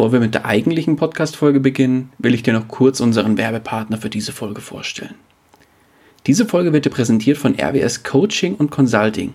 [0.00, 4.08] Bevor wir mit der eigentlichen Podcast-Folge beginnen, will ich dir noch kurz unseren Werbepartner für
[4.08, 5.14] diese Folge vorstellen.
[6.26, 9.34] Diese Folge wird dir präsentiert von RWS Coaching und Consulting.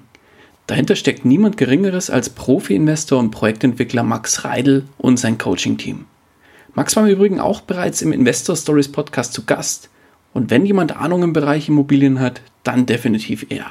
[0.66, 6.06] Dahinter steckt niemand Geringeres als Profi-Investor und Projektentwickler Max Reidel und sein Coaching-Team.
[6.74, 9.90] Max war im Übrigen auch bereits im Investor Stories Podcast zu Gast.
[10.34, 13.68] Und wenn jemand Ahnung im Bereich Immobilien hat, dann definitiv er.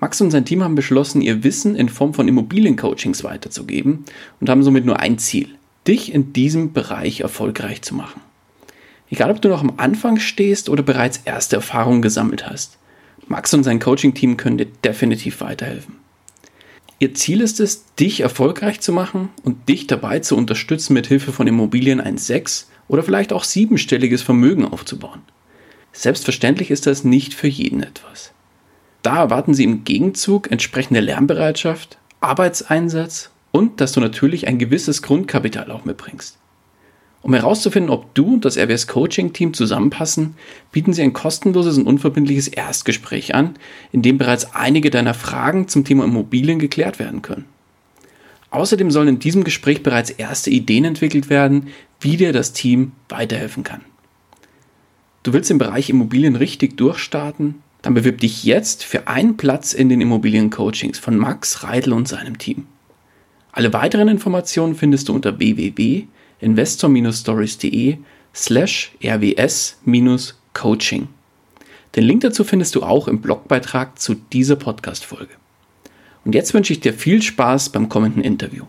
[0.00, 4.04] Max und sein Team haben beschlossen, ihr Wissen in Form von Immobiliencoachings weiterzugeben
[4.40, 5.57] und haben somit nur ein Ziel,
[5.88, 8.20] dich in diesem Bereich erfolgreich zu machen.
[9.10, 12.78] Egal, ob du noch am Anfang stehst oder bereits erste Erfahrungen gesammelt hast,
[13.26, 15.96] Max und sein Coaching-Team können dir definitiv weiterhelfen.
[16.98, 21.32] Ihr Ziel ist es, dich erfolgreich zu machen und dich dabei zu unterstützen, mit Hilfe
[21.32, 25.22] von Immobilien ein sechs- oder vielleicht auch siebenstelliges Vermögen aufzubauen.
[25.92, 28.32] Selbstverständlich ist das nicht für jeden etwas.
[29.02, 35.72] Da erwarten sie im Gegenzug entsprechende Lernbereitschaft, Arbeitseinsatz und dass du natürlich ein gewisses Grundkapital
[35.72, 36.38] auch mitbringst.
[37.20, 40.36] Um herauszufinden, ob du und das RWS Coaching Team zusammenpassen,
[40.70, 43.56] bieten sie ein kostenloses und unverbindliches Erstgespräch an,
[43.90, 47.46] in dem bereits einige deiner Fragen zum Thema Immobilien geklärt werden können.
[48.50, 51.66] Außerdem sollen in diesem Gespräch bereits erste Ideen entwickelt werden,
[52.00, 53.80] wie dir das Team weiterhelfen kann.
[55.24, 57.56] Du willst im Bereich Immobilien richtig durchstarten?
[57.82, 62.38] Dann bewirb dich jetzt für einen Platz in den Immobiliencoachings von Max Reidel und seinem
[62.38, 62.66] Team.
[63.58, 67.96] Alle weiteren Informationen findest du unter www.investor-stories.de
[68.32, 71.08] slash rws-coaching.
[71.96, 75.32] Den Link dazu findest du auch im Blogbeitrag zu dieser Podcast-Folge.
[76.24, 78.62] Und jetzt wünsche ich dir viel Spaß beim kommenden Interview.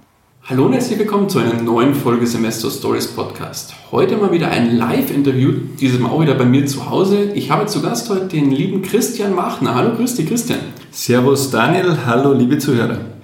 [0.45, 3.75] Hallo und herzlich willkommen zu einer neuen Folge Semester Stories Podcast.
[3.91, 7.31] Heute mal wieder ein Live-Interview, dieses Mal auch wieder bei mir zu Hause.
[7.35, 9.75] Ich habe zu Gast heute den lieben Christian Machner.
[9.75, 10.61] Hallo, grüß dich, Christian.
[10.89, 11.95] Servus, Daniel.
[12.07, 13.19] Hallo, liebe Zuhörer.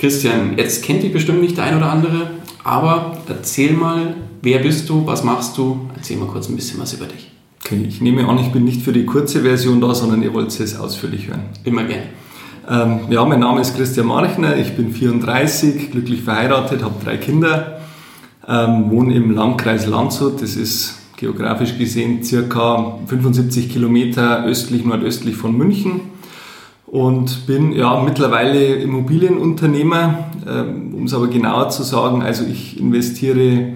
[0.00, 2.30] Christian, jetzt kennt dich bestimmt nicht der ein oder andere,
[2.64, 5.90] aber erzähl mal, wer bist du, was machst du?
[5.94, 7.30] Erzähl mal kurz ein bisschen was über dich.
[7.62, 10.58] Okay, ich nehme an, ich bin nicht für die kurze Version da, sondern ihr wollt
[10.58, 11.42] es ausführlich hören.
[11.64, 12.04] Immer gerne.
[12.66, 17.82] Ähm, ja, mein Name ist Christian Marchner, ich bin 34, glücklich verheiratet, habe drei Kinder,
[18.48, 25.54] ähm, wohne im Landkreis Landshut, das ist geografisch gesehen circa 75 Kilometer östlich, nordöstlich von
[25.54, 26.00] München
[26.90, 30.30] und bin ja mittlerweile Immobilienunternehmer.
[30.48, 33.74] Ähm, um es aber genauer zu sagen, also ich investiere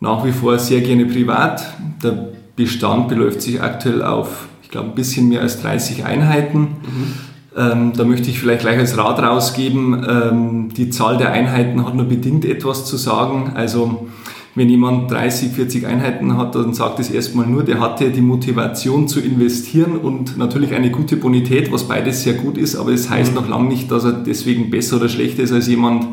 [0.00, 1.62] nach wie vor sehr gerne privat.
[2.02, 6.60] Der Bestand beläuft sich aktuell auf, ich glaube, ein bisschen mehr als 30 Einheiten.
[6.60, 7.12] Mhm.
[7.56, 11.94] Ähm, da möchte ich vielleicht gleich als Rat rausgeben, ähm, die Zahl der Einheiten hat
[11.94, 13.52] nur bedingt etwas zu sagen.
[13.54, 14.08] Also
[14.56, 19.06] wenn jemand 30, 40 Einheiten hat, dann sagt es erstmal nur, der hatte die Motivation
[19.06, 23.32] zu investieren und natürlich eine gute Bonität, was beides sehr gut ist, aber es heißt
[23.32, 23.36] mhm.
[23.36, 26.06] noch lange nicht, dass er deswegen besser oder schlechter ist als jemand,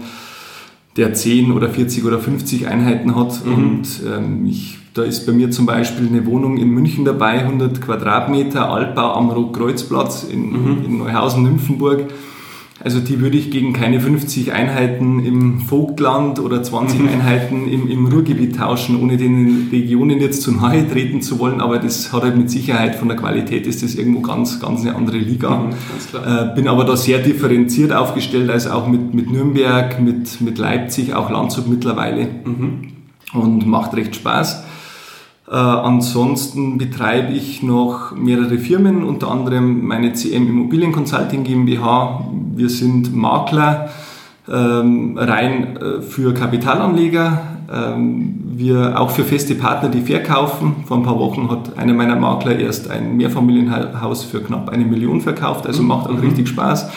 [0.97, 3.45] der 10 oder 40 oder 50 Einheiten hat.
[3.45, 3.53] Mhm.
[3.53, 7.81] Und ähm, ich, da ist bei mir zum Beispiel eine Wohnung in München dabei, 100
[7.81, 10.85] Quadratmeter, Altbau am Rotkreuzplatz in, mhm.
[10.85, 12.07] in Neuhausen-Nymphenburg
[12.83, 17.07] also die würde ich gegen keine 50 Einheiten im Vogtland oder 20 mhm.
[17.07, 21.61] Einheiten im, im Ruhrgebiet tauschen, ohne den Regionen jetzt zu nahe treten zu wollen.
[21.61, 24.95] Aber das hat halt mit Sicherheit von der Qualität ist das irgendwo ganz, ganz eine
[24.95, 25.59] andere Liga.
[25.59, 25.69] Mhm,
[26.25, 31.13] äh, bin aber da sehr differenziert aufgestellt, also auch mit, mit Nürnberg, mit, mit Leipzig,
[31.13, 32.27] auch Landshut mittlerweile.
[32.43, 32.89] Mhm.
[33.33, 34.63] Und macht recht Spaß.
[35.47, 42.25] Äh, ansonsten betreibe ich noch mehrere Firmen, unter anderem meine CM Immobilien Consulting GmbH.
[42.55, 43.89] Wir sind Makler
[44.51, 47.41] ähm, rein äh, für Kapitalanleger.
[47.71, 50.83] Ähm, wir auch für feste Partner, die verkaufen.
[50.85, 55.21] Vor ein paar Wochen hat einer meiner Makler erst ein Mehrfamilienhaus für knapp eine Million
[55.21, 56.19] verkauft, also macht auch mhm.
[56.19, 56.89] richtig Spaß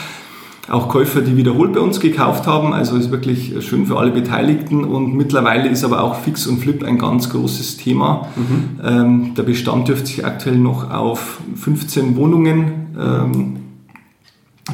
[0.68, 2.72] auch Käufer, die wiederholt bei uns gekauft haben.
[2.72, 6.82] Also ist wirklich schön für alle Beteiligten und mittlerweile ist aber auch Fix und Flip
[6.82, 8.28] ein ganz großes Thema.
[8.36, 8.80] Mhm.
[8.84, 13.56] Ähm, der Bestand dürfte sich aktuell noch auf 15 Wohnungen ähm,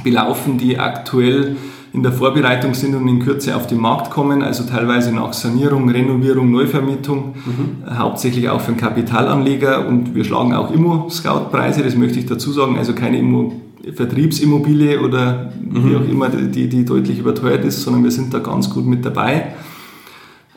[0.03, 1.57] belaufen, die aktuell
[1.93, 5.91] in der Vorbereitung sind und in Kürze auf den Markt kommen, also teilweise nach Sanierung,
[5.91, 7.99] Renovierung, Neuvermietung, mhm.
[7.99, 12.79] hauptsächlich auch für den Kapitalanleger und wir schlagen auch Immo-Scout-Preise, das möchte ich dazu sagen,
[12.79, 13.61] also keine Immo
[13.95, 15.91] Vertriebsimmobilie oder mhm.
[15.91, 19.05] wie auch immer, die, die deutlich überteuert ist, sondern wir sind da ganz gut mit
[19.05, 19.55] dabei.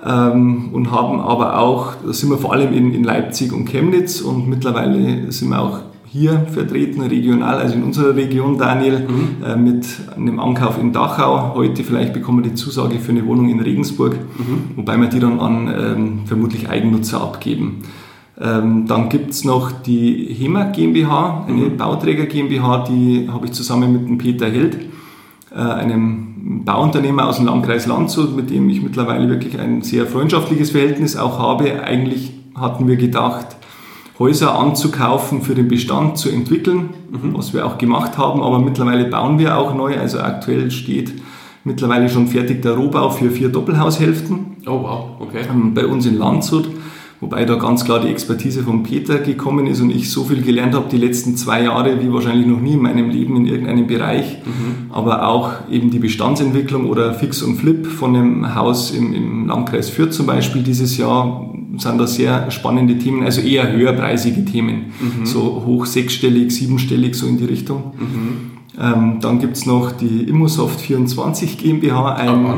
[0.06, 4.22] ähm, und haben aber auch, da sind wir vor allem in, in Leipzig und Chemnitz
[4.22, 5.80] und mittlerweile sind wir auch
[6.18, 9.44] hier vertreten, regional, also in unserer Region, Daniel, mhm.
[9.46, 9.86] äh, mit
[10.16, 11.54] einem Ankauf in Dachau.
[11.56, 14.78] Heute vielleicht bekommen wir die Zusage für eine Wohnung in Regensburg, mhm.
[14.78, 17.82] wobei wir die dann an ähm, vermutlich Eigennutzer abgeben.
[18.40, 21.78] Ähm, dann gibt es noch die HEMA GmbH, eine mhm.
[21.78, 24.78] Bauträger GmbH, die habe ich zusammen mit dem Peter Held,
[25.54, 30.72] äh, einem Bauunternehmer aus dem Landkreis Landshut, mit dem ich mittlerweile wirklich ein sehr freundschaftliches
[30.72, 31.84] Verhältnis auch habe.
[31.84, 33.58] Eigentlich hatten wir gedacht,
[34.18, 37.36] Häuser anzukaufen, für den Bestand zu entwickeln, mhm.
[37.36, 39.98] was wir auch gemacht haben, aber mittlerweile bauen wir auch neu.
[39.98, 41.14] Also aktuell steht
[41.66, 44.58] mittlerweile schon fertig der Rohbau für vier Doppelhaushälften.
[44.66, 45.42] Oh wow, okay.
[45.50, 46.70] Ähm, bei uns in Landshut.
[47.22, 50.76] Wobei da ganz klar die Expertise von Peter gekommen ist und ich so viel gelernt
[50.76, 54.40] habe die letzten zwei Jahre wie wahrscheinlich noch nie in meinem Leben in irgendeinem Bereich.
[54.46, 54.92] Mhm.
[54.92, 59.90] Aber auch eben die Bestandsentwicklung oder Fix und Flip von einem Haus im, im Landkreis
[59.90, 65.26] Fürth zum Beispiel dieses Jahr sind da sehr spannende Themen, also eher höherpreisige Themen, mhm.
[65.26, 67.94] so hoch sechsstellig, siebenstellig, so in die Richtung.
[67.98, 68.52] Mhm.
[68.82, 72.56] Ähm, dann gibt es noch die Immosoft 24 GmbH, ein, oh,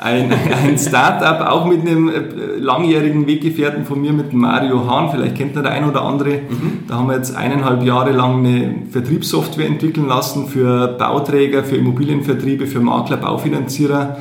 [0.00, 0.32] ein,
[0.64, 2.20] ein Startup, auch mit einem äh,
[2.58, 6.30] langjährigen Weggefährten von mir, mit Mario Hahn, vielleicht kennt ihr der ein oder andere.
[6.30, 6.86] Mhm.
[6.86, 12.66] Da haben wir jetzt eineinhalb Jahre lang eine Vertriebssoftware entwickeln lassen für Bauträger, für Immobilienvertriebe,
[12.66, 14.18] für Makler, Baufinanzierer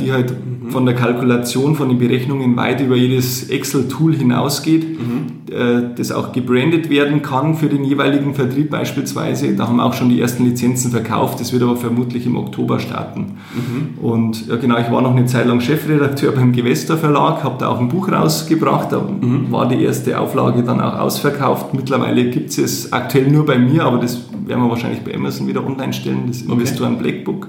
[0.00, 0.70] die halt mhm.
[0.70, 5.38] von der Kalkulation, von den Berechnungen weit über jedes Excel-Tool hinausgeht, mhm.
[5.50, 9.54] Äh, das auch gebrandet werden kann für den jeweiligen Vertrieb beispielsweise.
[9.54, 12.78] Da haben wir auch schon die ersten Lizenzen verkauft, das wird aber vermutlich im Oktober
[12.78, 13.36] starten.
[13.54, 14.04] Mhm.
[14.04, 17.68] Und ja, genau, ich war noch eine Zeit lang Chefredakteur beim Gewester Verlag, habe da
[17.68, 19.50] auch ein Buch rausgebracht, da mhm.
[19.50, 21.72] war die erste Auflage dann auch ausverkauft.
[21.72, 25.46] Mittlerweile gibt es es aktuell nur bei mir, aber das werden wir wahrscheinlich bei Amazon
[25.46, 27.02] wieder online stellen, das Investoren okay.
[27.04, 27.48] Blackbook.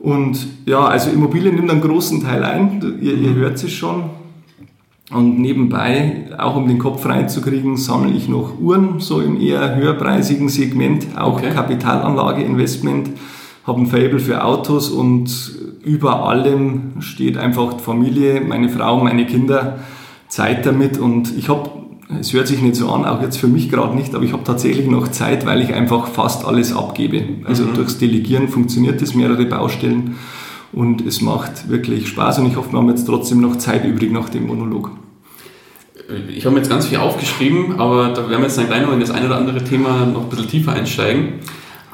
[0.00, 4.04] Und ja, also Immobilien nimmt einen großen Teil ein, ihr, ihr hört es schon.
[5.10, 10.48] Und nebenbei, auch um den Kopf reinzukriegen, sammle ich noch Uhren, so im eher höherpreisigen
[10.48, 11.50] Segment, auch okay.
[11.50, 13.10] Kapitalanlage-Investment,
[13.66, 15.30] habe ein Fable für Autos und
[15.84, 19.80] über allem steht einfach die Familie, meine Frau, meine Kinder,
[20.28, 20.98] Zeit damit.
[20.98, 21.68] Und ich habe
[22.18, 24.42] es hört sich nicht so an, auch jetzt für mich gerade nicht, aber ich habe
[24.42, 27.22] tatsächlich noch Zeit, weil ich einfach fast alles abgebe.
[27.44, 27.74] Also mhm.
[27.74, 30.16] durchs Delegieren funktioniert es, mehrere Baustellen
[30.72, 34.12] und es macht wirklich Spaß und ich hoffe, wir haben jetzt trotzdem noch Zeit übrig
[34.12, 34.90] nach dem Monolog.
[36.34, 38.92] Ich habe mir jetzt ganz viel aufgeschrieben, aber da werden wir jetzt dann gleich noch
[38.92, 41.34] in das eine oder andere Thema noch ein bisschen tiefer einsteigen.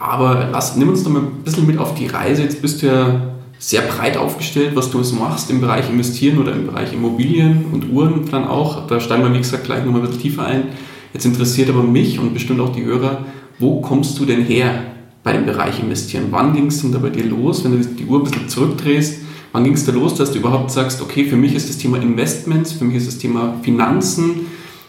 [0.00, 2.42] Aber lass, nimm uns doch mal ein bisschen mit auf die Reise.
[2.42, 6.67] Jetzt bist du ja sehr breit aufgestellt, was du machst im Bereich Investieren oder im
[6.67, 8.87] Bereich Immobilien und Uhren dann auch.
[8.87, 10.64] Da steigen wir, wie gesagt, gleich nochmal ein bisschen tiefer ein.
[11.12, 13.25] Jetzt interessiert aber mich und bestimmt auch die Hörer,
[13.58, 14.82] wo kommst du denn her
[15.23, 16.26] bei dem Bereich Investieren?
[16.31, 19.20] Wann ging es denn da bei dir los, wenn du die Uhr ein bisschen zurückdrehst?
[19.53, 21.97] Wann ging es da los, dass du überhaupt sagst, okay, für mich ist das Thema
[21.97, 24.47] Investments, für mich ist das Thema Finanzen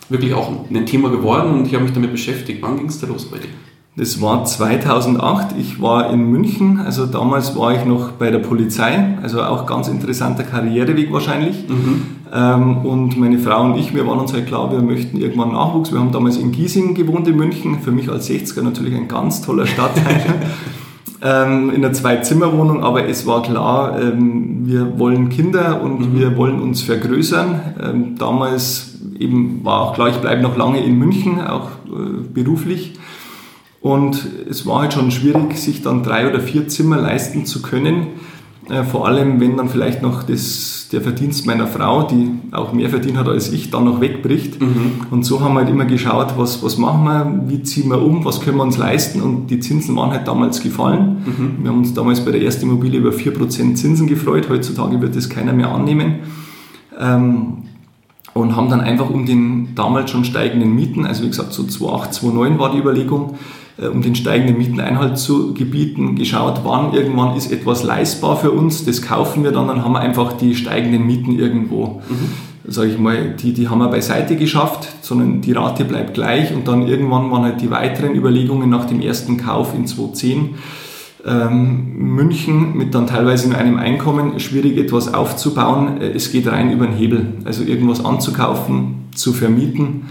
[0.10, 2.62] wirklich auch ein Thema geworden und ich habe mich damit beschäftigt.
[2.62, 3.50] Wann ging es da los bei dir?
[3.98, 5.56] Das war 2008.
[5.60, 9.88] Ich war in München, also damals war ich noch bei der Polizei, also auch ganz
[9.88, 11.68] interessanter Karriereweg wahrscheinlich.
[11.68, 12.04] Mhm.
[12.32, 15.92] Ähm, und meine Frau und ich, wir waren uns halt klar, wir möchten irgendwann Nachwuchs.
[15.92, 19.42] Wir haben damals in Giesing gewohnt in München, für mich als 60er natürlich ein ganz
[19.42, 20.22] toller Stadtteil.
[21.24, 26.20] ähm, in einer Zwei-Zimmer-Wohnung, aber es war klar, ähm, wir wollen Kinder und mhm.
[26.20, 28.16] wir wollen uns vergrößern.
[28.20, 32.94] Damals eben war auch klar, ich bleibe noch lange in München, auch äh, beruflich.
[33.88, 38.08] Und es war halt schon schwierig, sich dann drei oder vier Zimmer leisten zu können.
[38.70, 42.90] Äh, vor allem, wenn dann vielleicht noch das, der Verdienst meiner Frau, die auch mehr
[42.90, 44.60] verdient hat als ich, dann noch wegbricht.
[44.60, 45.08] Mhm.
[45.10, 48.26] Und so haben wir halt immer geschaut, was, was machen wir, wie ziehen wir um,
[48.26, 49.22] was können wir uns leisten.
[49.22, 51.24] Und die Zinsen waren halt damals gefallen.
[51.26, 51.64] Mhm.
[51.64, 54.50] Wir haben uns damals bei der ersten Immobilie über 4% Zinsen gefreut.
[54.50, 56.16] Heutzutage wird das keiner mehr annehmen.
[57.00, 57.60] Ähm,
[58.34, 62.14] und haben dann einfach um den damals schon steigenden Mieten, also wie gesagt, so 2008,
[62.16, 63.38] 2009 war die Überlegung,
[63.86, 68.86] um den steigenden Mieten Einhalt zu gebieten, geschaut, wann irgendwann ist etwas leistbar für uns,
[68.86, 72.72] das kaufen wir dann, dann haben wir einfach die steigenden Mieten irgendwo, mhm.
[72.72, 76.68] sage ich mal, die, die haben wir beiseite geschafft, sondern die Rate bleibt gleich und
[76.68, 80.56] dann irgendwann waren halt die weiteren Überlegungen nach dem ersten Kauf in 2010,
[81.26, 86.02] ähm, München mit dann teilweise nur einem Einkommen schwierig etwas aufzubauen.
[86.02, 90.06] Äh, es geht rein über den Hebel, also irgendwas anzukaufen, zu vermieten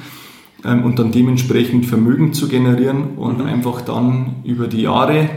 [0.66, 3.46] ähm, und dann dementsprechend Vermögen zu generieren und mhm.
[3.46, 5.28] einfach dann über die Jahre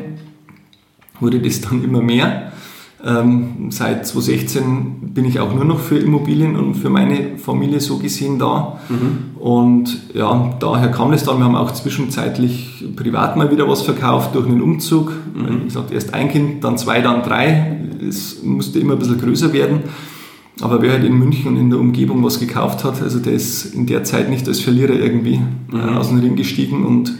[1.20, 2.52] wurde das dann immer mehr.
[3.06, 7.98] Ähm, seit 2016 bin ich auch nur noch für Immobilien und für meine Familie so
[7.98, 8.80] gesehen da.
[8.90, 9.40] Mhm.
[9.40, 11.38] Und ja, daher kam es dann.
[11.38, 15.14] Wir haben auch zwischenzeitlich privat mal wieder was verkauft durch einen Umzug.
[15.34, 15.62] Mhm.
[15.62, 17.78] Wie gesagt, erst ein Kind, dann zwei, dann drei.
[18.06, 19.84] Es musste immer ein bisschen größer werden.
[20.62, 23.74] Aber wer halt in München und in der Umgebung was gekauft hat, also der ist
[23.74, 25.40] in der Zeit nicht als Verlierer irgendwie
[25.72, 25.98] äh, mhm.
[25.98, 27.14] aus dem Ring gestiegen und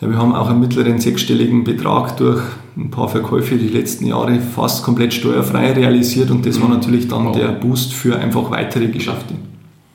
[0.00, 2.42] ja, wir haben auch einen mittleren sechsstelligen Betrag durch
[2.76, 6.62] ein paar Verkäufe die letzten Jahre fast komplett steuerfrei realisiert und das mhm.
[6.62, 7.36] war natürlich dann wow.
[7.36, 9.34] der Boost für einfach weitere Geschäfte.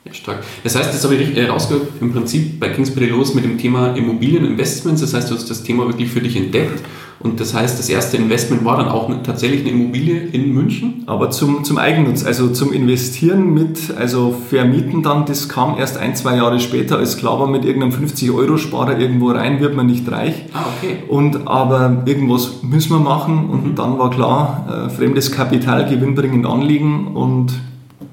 [0.04, 0.42] Ja, stark.
[0.64, 3.94] Das heißt, das habe ich richtig rausgehört, im Prinzip bei Kingsbury los mit dem Thema
[3.94, 5.00] Immobilieninvestments.
[5.00, 6.82] Das heißt, du hast das Thema wirklich für dich entdeckt.
[7.20, 11.02] Und das heißt, das erste Investment war dann auch tatsächlich eine Immobilie in München?
[11.06, 16.14] Aber zum, zum Eigennutz, also zum Investieren mit, also Vermieten dann, das kam erst ein,
[16.14, 20.44] zwei Jahre später, als klar war, mit irgendeinem 50-Euro-Sparer irgendwo rein wird man nicht reich.
[20.52, 20.98] Ah, okay.
[21.08, 23.74] Und aber irgendwas müssen wir machen und mhm.
[23.74, 27.52] dann war klar, äh, fremdes Kapital gewinnbringend anliegen und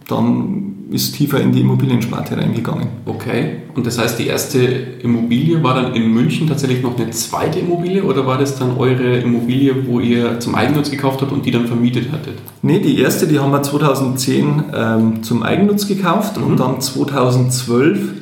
[0.07, 2.87] dann ist tiefer in die Immobiliensparte reingegangen.
[3.05, 7.59] Okay, und das heißt, die erste Immobilie war dann in München tatsächlich noch eine zweite
[7.59, 11.51] Immobilie oder war das dann eure Immobilie, wo ihr zum Eigennutz gekauft habt und die
[11.51, 12.35] dann vermietet hattet?
[12.61, 16.43] Nee, die erste, die haben wir 2010 ähm, zum Eigennutz gekauft mhm.
[16.45, 18.13] und dann 2012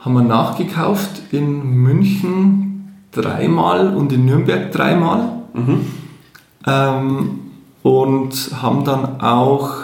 [0.00, 5.42] haben wir nachgekauft in München dreimal und in Nürnberg dreimal.
[5.54, 5.80] Mhm.
[6.66, 7.30] Ähm,
[7.82, 9.83] und haben dann auch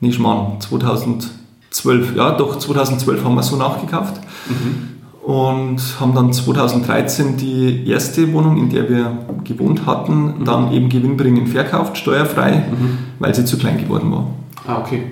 [0.00, 5.28] nee, Schmarrn, 2012, ja doch, 2012 haben wir so nachgekauft mhm.
[5.28, 10.44] und haben dann 2013 die erste Wohnung, in der wir gewohnt hatten, mhm.
[10.44, 12.98] dann eben gewinnbringend verkauft, steuerfrei, mhm.
[13.18, 14.26] weil sie zu klein geworden war.
[14.66, 15.02] Ah, okay.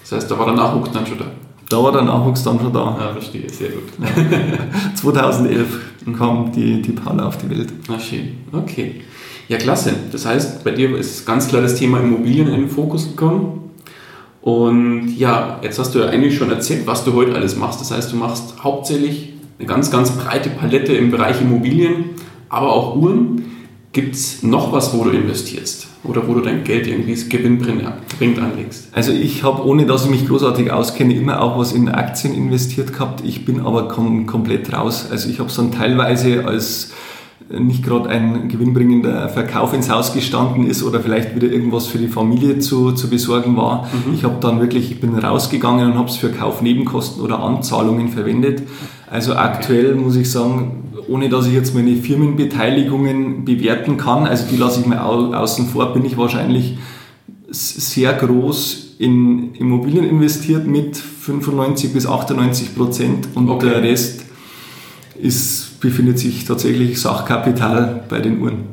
[0.00, 1.24] Das heißt, da war der Nachwuchs dann schon da?
[1.68, 2.96] Da war der Nachwuchs dann schon da.
[2.98, 3.84] Ah, verstehe, sehr gut.
[4.94, 5.66] 2011
[6.04, 6.16] mhm.
[6.16, 7.72] kam die, die Paula auf die Welt.
[7.88, 8.38] Ah, schön.
[8.52, 9.02] Okay.
[9.48, 9.92] Ja, klasse.
[10.10, 13.63] Das heißt, bei dir ist ganz klar das Thema Immobilien in den Fokus gekommen.
[14.44, 17.80] Und ja, jetzt hast du ja eigentlich schon erzählt, was du heute alles machst.
[17.80, 22.10] Das heißt, du machst hauptsächlich eine ganz, ganz breite Palette im Bereich Immobilien,
[22.50, 23.42] aber auch Uhren.
[23.94, 25.86] Gibt es noch was, wo du investierst?
[26.02, 28.88] Oder wo du dein Geld irgendwie gewinnbringend anlegst?
[28.92, 32.92] Also ich habe, ohne dass ich mich großartig auskenne, immer auch was in Aktien investiert
[32.92, 33.22] gehabt.
[33.24, 35.08] Ich bin aber kom komplett raus.
[35.10, 36.92] Also ich habe es dann teilweise als
[37.50, 42.08] nicht gerade ein gewinnbringender Verkauf ins Haus gestanden ist oder vielleicht wieder irgendwas für die
[42.08, 43.84] Familie zu, zu besorgen war.
[43.84, 44.14] Mhm.
[44.14, 48.62] Ich habe dann wirklich, ich bin rausgegangen und habe es für Kaufnebenkosten oder Anzahlungen verwendet.
[49.10, 54.56] Also aktuell muss ich sagen, ohne dass ich jetzt meine Firmenbeteiligungen bewerten kann, also die
[54.56, 56.78] lasse ich mir au außen vor, bin ich wahrscheinlich
[57.50, 63.68] sehr groß in Immobilien investiert mit 95 bis 98 Prozent und okay.
[63.68, 64.24] der Rest
[65.20, 68.64] ist befindet sich tatsächlich Sachkapital bei den Uhren.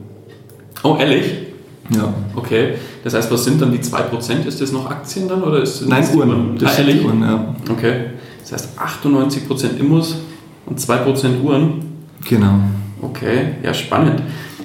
[0.82, 1.34] Oh, ehrlich?
[1.94, 2.14] Ja.
[2.36, 2.76] Okay.
[3.04, 4.48] Das heißt, was sind dann die 2%?
[4.48, 5.44] Ist das noch Aktien dann?
[5.44, 6.30] Oder ist das Nein, Uhren.
[6.30, 6.58] Uhren.
[6.58, 7.04] Das ah, ehrlich?
[7.04, 7.54] Uhren, ja.
[7.70, 8.06] Okay.
[8.40, 10.22] Das heißt 98% Immos
[10.66, 11.82] und 2% Uhren?
[12.28, 12.54] Genau.
[13.02, 14.22] Okay, ja, spannend.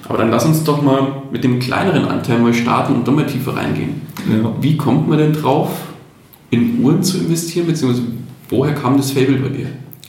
[0.08, 3.26] Aber dann lass uns doch mal mit dem kleineren Anteil mal starten und dann mal
[3.26, 4.02] tiefer reingehen.
[4.30, 4.52] Ja.
[4.60, 5.70] Wie kommt man denn drauf,
[6.50, 8.06] in Uhren zu investieren, beziehungsweise
[8.50, 9.66] woher kam das Fable bei dir?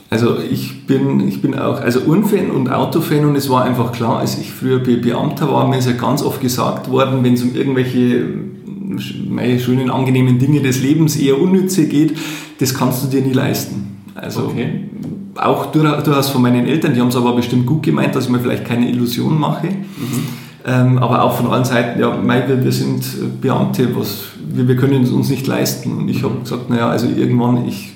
[0.10, 4.20] Also ich bin, ich bin auch also Uhrenfan und Autofan und es war einfach klar,
[4.20, 7.54] als ich früher Beamter war, mir ist ja ganz oft gesagt worden, wenn es um
[7.54, 8.26] irgendwelche
[9.30, 12.18] meine schönen, angenehmen Dinge des Lebens eher unnütze geht,
[12.60, 13.98] das kannst du dir nie leisten.
[14.16, 14.86] Also okay.
[15.36, 18.40] auch durchaus von meinen Eltern, die haben es aber bestimmt gut gemeint, dass ich mir
[18.40, 19.68] vielleicht keine Illusion mache.
[19.68, 20.48] Mhm.
[20.66, 24.24] Ähm, aber auch von allen Seiten, ja, mei, wir, wir sind Beamte, was,
[24.54, 25.96] wir, wir können es uns nicht leisten.
[25.98, 27.94] Und ich habe gesagt, naja, also irgendwann, ich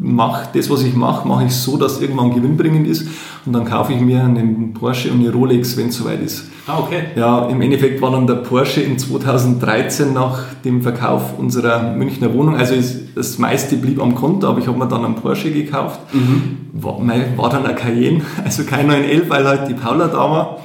[0.00, 3.08] mache das, was ich mache, mache ich so, dass irgendwann gewinnbringend ist
[3.46, 6.44] und dann kaufe ich mir einen Porsche und eine Rolex, wenn es soweit ist.
[6.66, 7.04] Ah, okay.
[7.16, 12.56] Ja, im Endeffekt war dann der Porsche in 2013 nach dem Verkauf unserer Münchner Wohnung,
[12.56, 12.74] also
[13.14, 16.00] das meiste blieb am Konto, aber ich habe mir dann einen Porsche gekauft.
[16.12, 16.58] Mhm.
[16.72, 17.00] War,
[17.36, 20.58] war dann ein Cayenne, also kein 911, weil halt die Paula da war.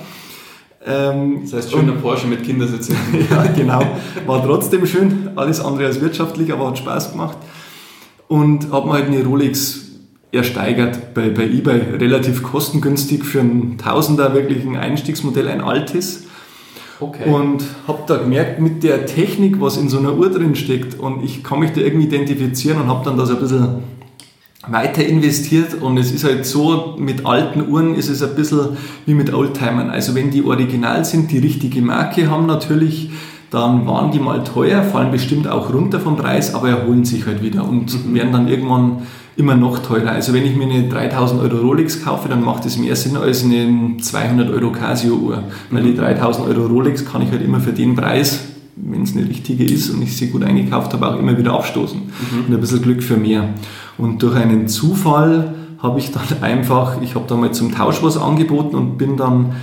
[0.86, 2.98] Ähm, das heißt, schöner Porsche mit Kindersitzen.
[3.32, 3.82] ja, genau.
[4.26, 7.38] War trotzdem schön, alles andere als wirtschaftlich, aber hat Spaß gemacht
[8.28, 9.82] und habe mir halt eine Rolex
[10.32, 16.26] ersteigert bei, bei eBay, relativ kostengünstig für ein Tausender, wirklich ein Einstiegsmodell, ein altes.
[17.00, 17.30] Okay.
[17.30, 21.24] Und habe da gemerkt, mit der Technik, was in so einer Uhr drin steckt, und
[21.24, 23.84] ich kann mich da irgendwie identifizieren und habe dann das ein bisschen
[24.68, 29.14] weiter investiert und es ist halt so, mit alten Uhren ist es ein bisschen wie
[29.14, 29.90] mit Oldtimern.
[29.90, 33.10] Also wenn die original sind, die richtige Marke haben natürlich,
[33.54, 37.44] dann waren die mal teuer, fallen bestimmt auch runter vom Preis, aber erholen sich halt
[37.44, 38.16] wieder und mhm.
[38.16, 39.04] werden dann irgendwann
[39.36, 40.10] immer noch teurer.
[40.10, 43.44] Also wenn ich mir eine 3000 Euro Rolex kaufe, dann macht es mehr Sinn als
[43.44, 47.74] eine 200 Euro Casio Uhr, weil die 3000 Euro Rolex kann ich halt immer für
[47.74, 48.40] den Preis,
[48.76, 52.00] wenn es eine richtige ist und ich sie gut eingekauft habe, auch immer wieder aufstoßen.
[52.00, 52.46] Mhm.
[52.48, 53.50] Und ein bisschen Glück für mehr.
[54.00, 58.18] Und durch einen Zufall habe ich dann einfach, ich habe da mal zum Tausch was
[58.18, 59.54] angeboten und bin dann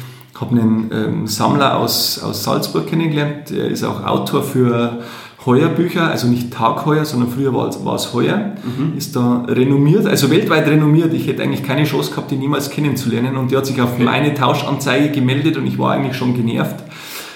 [0.40, 5.00] habe einen ähm, Sammler aus, aus Salzburg kennengelernt, der ist auch Autor für
[5.44, 8.96] Heuerbücher, also nicht Tagheuer, sondern früher war es, war es Heuer, mhm.
[8.96, 11.14] ist da renommiert, also weltweit renommiert.
[11.14, 14.04] Ich hätte eigentlich keine Chance gehabt, ihn niemals kennenzulernen und der hat sich auf okay.
[14.04, 16.84] meine Tauschanzeige gemeldet und ich war eigentlich schon genervt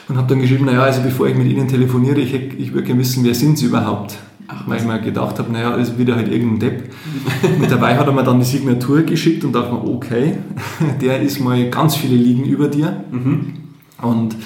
[0.08, 3.00] und habe dann geschrieben, naja, also bevor ich mit Ihnen telefoniere, ich, ich würde gerne
[3.00, 4.16] wissen, wer sind Sie überhaupt?
[4.66, 6.90] Weil ich mir gedacht habe, naja, ist wieder halt irgendein Depp.
[7.60, 10.38] und dabei hat er mir dann die Signatur geschickt und dachte mir, okay,
[11.00, 13.04] der ist mal ganz viele Ligen über dir.
[13.10, 13.54] Mhm.
[14.00, 14.36] Und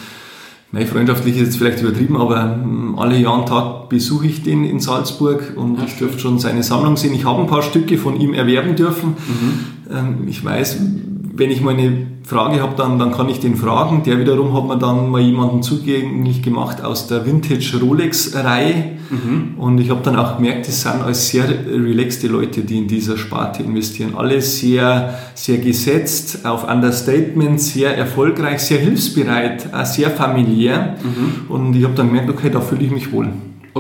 [0.71, 4.65] meine freundschaftlich ist jetzt vielleicht übertrieben, aber ähm, alle Jahr und Tag besuche ich den
[4.65, 7.15] in Salzburg und ja, ich dürfte schon seine Sammlung sehen.
[7.15, 9.11] Ich habe ein paar Stücke von ihm erwerben dürfen.
[9.11, 9.65] Mhm.
[9.91, 10.79] Ähm, ich weiß,
[11.38, 14.02] wenn ich mal eine Frage habe, dann, dann kann ich den fragen.
[14.02, 18.99] Der wiederum hat mir dann mal jemanden zugänglich gemacht aus der Vintage Rolex-Reihe.
[19.09, 19.54] Mhm.
[19.57, 23.16] Und ich habe dann auch gemerkt, das sind alles sehr relaxte Leute, die in dieser
[23.16, 24.14] Sparte investieren.
[24.16, 30.97] Alle sehr, sehr gesetzt, auf Understatement, sehr erfolgreich, sehr hilfsbereit, sehr familiär.
[31.02, 31.50] Mhm.
[31.50, 33.28] Und ich habe dann gemerkt, okay, da fühle ich mich wohl.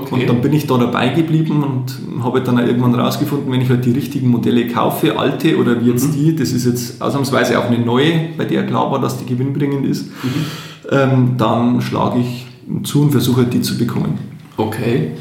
[0.02, 0.14] Okay.
[0.14, 3.84] Und dann bin ich da dabei geblieben und habe dann irgendwann rausgefunden, wenn ich halt
[3.84, 6.12] die richtigen Modelle kaufe, alte oder wie jetzt mhm.
[6.12, 9.86] die, das ist jetzt ausnahmsweise auch eine neue, bei der klar war, dass die gewinnbringend
[9.86, 10.44] ist, mhm.
[10.90, 12.46] ähm, dann schlage ich
[12.84, 14.18] zu und versuche halt die zu bekommen.
[14.56, 15.12] Okay.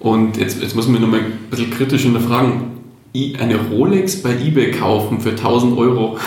[0.00, 2.74] Und jetzt, jetzt muss man nochmal ein bisschen kritisch hinterfragen.
[3.38, 6.18] Eine Rolex bei eBay kaufen für 1000 Euro.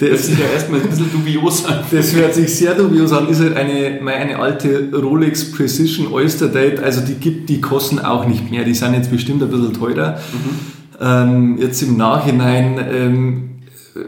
[0.00, 1.84] Das, das ist ja erstmal ein bisschen dubios an.
[1.90, 3.28] Das hört sich sehr dubios an.
[3.28, 6.80] Ist halt eine, eine alte Rolex Precision Oyster Date.
[6.80, 8.64] Also die gibt, die kosten auch nicht mehr.
[8.64, 10.18] Die sind jetzt bestimmt ein bisschen teurer.
[10.32, 10.74] Mhm.
[11.00, 13.50] Ähm, jetzt im Nachhinein, ähm,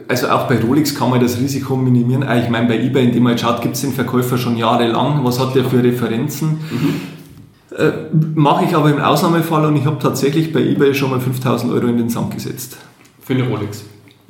[0.09, 2.25] also auch bei Rolex kann man das Risiko minimieren.
[2.25, 5.25] Ah, ich meine, bei eBay, indem man schaut, gibt es den Verkäufer schon jahrelang.
[5.25, 6.59] Was hat der für Referenzen?
[6.71, 7.77] Mhm.
[7.77, 7.93] Äh,
[8.35, 11.87] Mache ich aber im Ausnahmefall und ich habe tatsächlich bei eBay schon mal 5000 Euro
[11.87, 12.77] in den Sand gesetzt.
[13.21, 13.85] Für eine Rolex?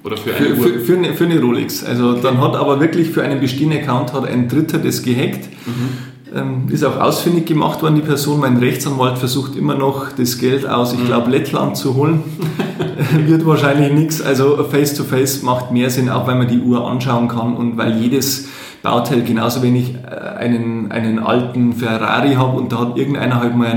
[0.04, 1.84] Oder für eine, für, für, für, eine, für eine Rolex.
[1.84, 5.48] Also dann hat aber wirklich für einen bestehenden Account hat ein Dritter das gehackt.
[5.66, 6.16] Mhm.
[6.34, 8.40] Ähm, ist auch ausfindig gemacht worden, die Person.
[8.40, 11.06] Mein Rechtsanwalt versucht immer noch das Geld aus, ich mhm.
[11.06, 12.22] glaube, Lettland zu holen.
[13.26, 14.20] Wird wahrscheinlich nichts.
[14.20, 17.96] Also Face-to-Face -face macht mehr Sinn, auch weil man die Uhr anschauen kann und weil
[17.96, 18.48] jedes
[18.82, 23.56] Bauteil, genauso wenn ich äh, einen, einen alten Ferrari habe und da hat irgendeiner halt
[23.56, 23.72] mal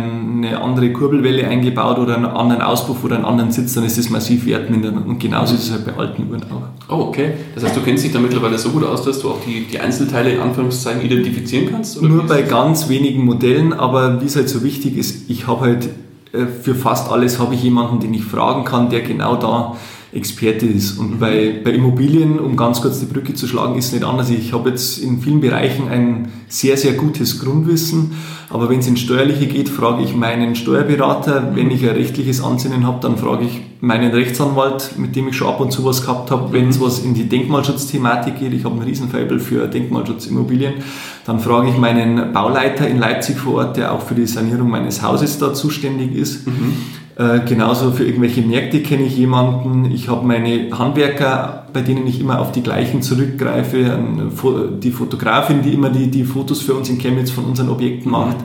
[0.46, 4.10] eine andere Kurbelwelle eingebaut oder einen anderen Auspuff oder einen anderen Sitz, dann ist das
[4.10, 5.06] massiv wertmindernd.
[5.06, 6.64] Und genauso ist es halt bei alten Uhren auch.
[6.90, 7.34] Oh, okay.
[7.54, 9.80] Das heißt, du kennst dich da mittlerweile so gut aus, dass du auch die, die
[9.80, 12.02] Einzelteile in Anführungszeichen identifizieren kannst?
[12.02, 15.90] Nur bei ganz wenigen Modellen, aber wie es halt so wichtig ist, ich habe halt
[16.32, 19.76] äh, für fast alles habe ich jemanden, den ich fragen kann, der genau da
[20.12, 20.98] Experte ist.
[20.98, 21.20] Und mhm.
[21.20, 24.30] bei, bei Immobilien, um ganz kurz die Brücke zu schlagen, ist es nicht anders.
[24.32, 28.14] Ich habe jetzt in vielen Bereichen ein sehr, sehr gutes Grundwissen,
[28.50, 31.42] aber wenn es ins Steuerliche geht, frage ich meinen Steuerberater.
[31.42, 31.56] Mhm.
[31.56, 35.48] Wenn ich ein rechtliches Ansinnen habe, dann frage ich meinen Rechtsanwalt, mit dem ich schon
[35.48, 36.52] ab und zu was gehabt habe.
[36.52, 36.86] Wenn es mhm.
[36.86, 40.74] was in die Denkmalschutzthematik geht, ich habe einen Riesenfabel für Denkmalschutzimmobilien,
[41.28, 45.04] dann frage ich meinen Bauleiter in Leipzig vor Ort, der auch für die Sanierung meines
[45.04, 46.48] Hauses da zuständig ist.
[46.48, 46.74] Mhm.
[47.20, 49.92] Äh, genauso für irgendwelche Märkte kenne ich jemanden.
[49.92, 54.00] Ich habe meine Handwerker, bei denen ich immer auf die gleichen zurückgreife.
[54.82, 58.38] Die Fotografin, die immer die, die Fotos für uns in Chemnitz von unseren Objekten macht.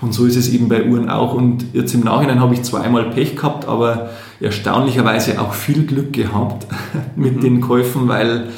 [0.00, 1.34] Und so ist es eben bei Uhren auch.
[1.34, 4.08] Und jetzt im Nachhinein habe ich zweimal Pech gehabt, aber
[4.40, 6.66] erstaunlicherweise auch viel Glück gehabt
[7.16, 7.40] mit mhm.
[7.42, 8.48] den Käufen, weil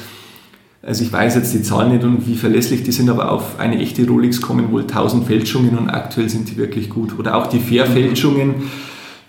[0.81, 3.79] also ich weiß jetzt die Zahlen nicht und wie verlässlich die sind, aber auf eine
[3.79, 7.19] echte Rolex kommen wohl 1000 Fälschungen und aktuell sind die wirklich gut.
[7.19, 8.47] Oder auch die Fair-Fälschungen.
[8.47, 8.63] Mhm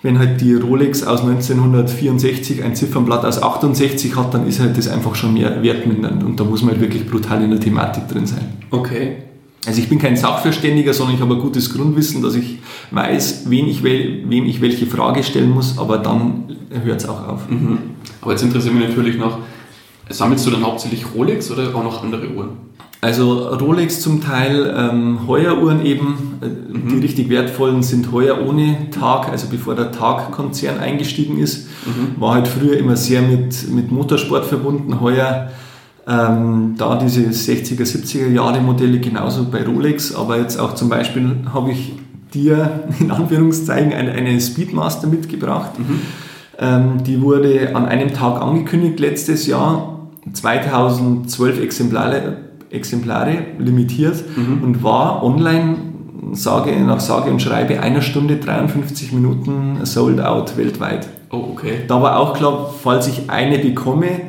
[0.06, 4.88] wenn halt die Rolex aus 1964 ein Ziffernblatt aus 68 hat, dann ist halt das
[4.88, 8.26] einfach schon mehr wertmindernd und da muss man halt wirklich brutal in der Thematik drin
[8.26, 8.48] sein.
[8.70, 9.16] Okay.
[9.66, 12.60] Also ich bin kein Sachverständiger, sondern ich habe ein gutes Grundwissen, dass ich
[12.92, 17.50] weiß, wen ich, wem ich welche Frage stellen muss, aber dann hört es auch auf.
[17.50, 17.78] Mhm.
[18.22, 19.38] Aber jetzt interessiert mich natürlich noch,
[20.08, 22.66] sammelst du dann hauptsächlich Rolex oder auch noch andere Uhren?
[23.00, 26.88] Also Rolex zum Teil, ähm, Heueruhren eben, äh, mhm.
[26.88, 31.68] die richtig wertvollen sind Heuer ohne Tag, also bevor der Tag-Konzern eingestiegen ist.
[31.84, 32.20] Mhm.
[32.20, 35.00] War halt früher immer sehr mit, mit Motorsport verbunden.
[35.00, 35.50] Heuer
[36.08, 41.36] ähm, da diese 60er, 70er Jahre Modelle genauso bei Rolex, aber jetzt auch zum Beispiel
[41.52, 41.94] habe ich
[42.32, 45.78] dir in Anführungszeichen eine, eine Speedmaster mitgebracht.
[45.78, 46.00] Mhm.
[46.58, 49.95] Ähm, die wurde an einem Tag angekündigt letztes Jahr.
[50.32, 52.36] 2012 Exemplare
[52.70, 54.62] Exemplare limitiert mhm.
[54.62, 55.76] und war online
[56.32, 61.08] sage, nach sage und schreibe einer Stunde 53 Minuten sold out weltweit.
[61.30, 61.84] Oh, okay.
[61.86, 64.22] Da war auch klar, falls ich eine bekomme,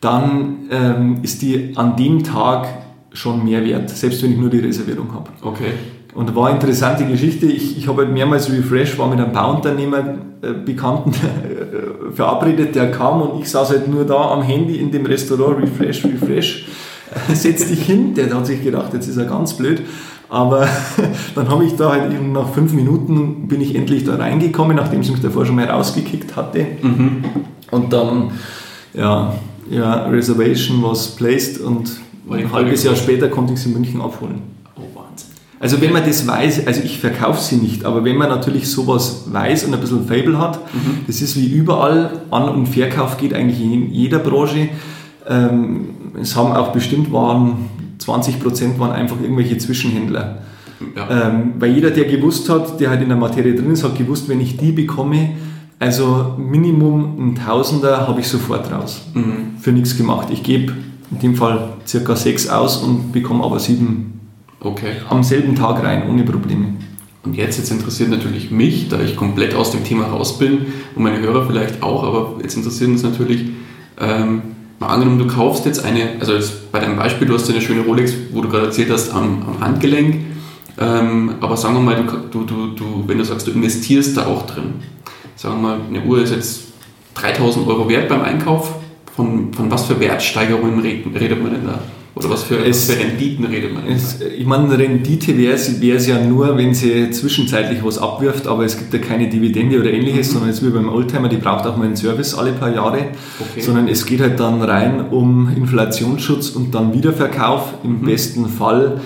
[0.00, 2.66] dann ähm, ist die an dem Tag
[3.12, 5.30] schon mehr wert, selbst wenn ich nur die Reservierung habe.
[5.42, 5.72] Okay.
[6.14, 7.46] Und war eine interessante Geschichte.
[7.46, 12.90] Ich, ich habe halt mehrmals Refresh, war mit einem Bauunternehmer, äh, Bekannten äh, verabredet, der
[12.90, 16.66] kam und ich saß halt nur da am Handy in dem Restaurant, Refresh, Refresh.
[17.34, 18.14] setz dich hin.
[18.14, 19.82] Der hat sich gedacht, jetzt ist er ganz blöd.
[20.28, 20.66] Aber
[21.34, 25.02] dann habe ich da halt eben nach fünf Minuten bin ich endlich da reingekommen, nachdem
[25.02, 26.66] sie mich davor schon mal rausgekickt hatte.
[26.82, 27.24] Mhm.
[27.70, 28.32] Und dann,
[28.94, 29.34] ja,
[29.70, 34.51] ja, Reservation was placed und ein halbes Jahr später konnte ich sie in München abholen.
[35.62, 39.26] Also wenn man das weiß, also ich verkaufe sie nicht, aber wenn man natürlich sowas
[39.30, 41.02] weiß und ein bisschen Fable hat, mhm.
[41.06, 44.70] das ist wie überall, An- und Verkauf geht eigentlich in jeder Branche.
[45.28, 50.38] Ähm, es haben auch bestimmt waren 20 Prozent waren einfach irgendwelche Zwischenhändler.
[50.96, 51.28] Ja.
[51.28, 54.28] Ähm, weil jeder, der gewusst hat, der halt in der Materie drin ist, hat gewusst,
[54.28, 55.28] wenn ich die bekomme,
[55.78, 59.02] also Minimum ein Tausender habe ich sofort raus.
[59.14, 59.60] Mhm.
[59.60, 60.26] Für nichts gemacht.
[60.32, 60.72] Ich gebe
[61.12, 64.21] in dem Fall circa sechs aus und bekomme aber sieben
[64.62, 64.92] okay.
[65.08, 66.74] am selben Tag rein, ohne Probleme.
[67.24, 71.02] Und jetzt, jetzt interessiert natürlich mich, da ich komplett aus dem Thema raus bin und
[71.02, 73.44] meine Hörer vielleicht auch, aber jetzt interessiert uns natürlich,
[74.00, 74.42] ähm,
[74.82, 76.32] Mal angenommen, du kaufst jetzt eine, also
[76.72, 79.60] bei deinem Beispiel, du hast eine schöne Rolex, wo du gerade erzählt hast, am, am
[79.60, 80.16] Handgelenk.
[80.76, 84.44] Ähm, aber sagen wir mal, du, du, du, wenn du sagst, du investierst da auch
[84.44, 84.74] drin.
[85.36, 86.62] Sagen wir mal, eine Uhr ist jetzt
[87.14, 88.74] 3000 Euro wert beim Einkauf.
[89.14, 91.78] Von, von was für Wertsteigerungen redet man denn da?
[92.14, 93.86] Oder was für, es, was für Renditen redet man?
[93.86, 98.76] Es, ich meine, Rendite wäre es ja nur, wenn sie zwischenzeitlich was abwirft, aber es
[98.76, 100.32] gibt ja keine Dividende oder ähnliches, mhm.
[100.32, 103.06] sondern es ist wie beim Oldtimer, die braucht auch mal einen Service alle paar Jahre,
[103.40, 103.60] okay.
[103.60, 107.74] sondern es geht halt dann rein um Inflationsschutz und dann Wiederverkauf.
[107.82, 108.04] Im mhm.
[108.04, 109.00] besten Fall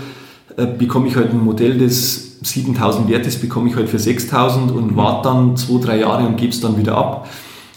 [0.57, 4.73] äh, bekomme ich halt ein Modell, das 7000 wert ist, bekomme ich halt für 6000
[4.73, 4.97] und mhm.
[4.97, 7.29] warte dann zwei, drei Jahre und gebe es dann wieder ab.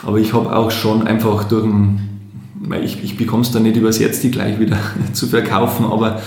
[0.04, 2.19] Aber ich habe auch schon einfach durch ein
[2.84, 4.78] ich, ich bekomme es dann nicht übers Jetzt die gleich wieder
[5.14, 6.22] zu verkaufen, aber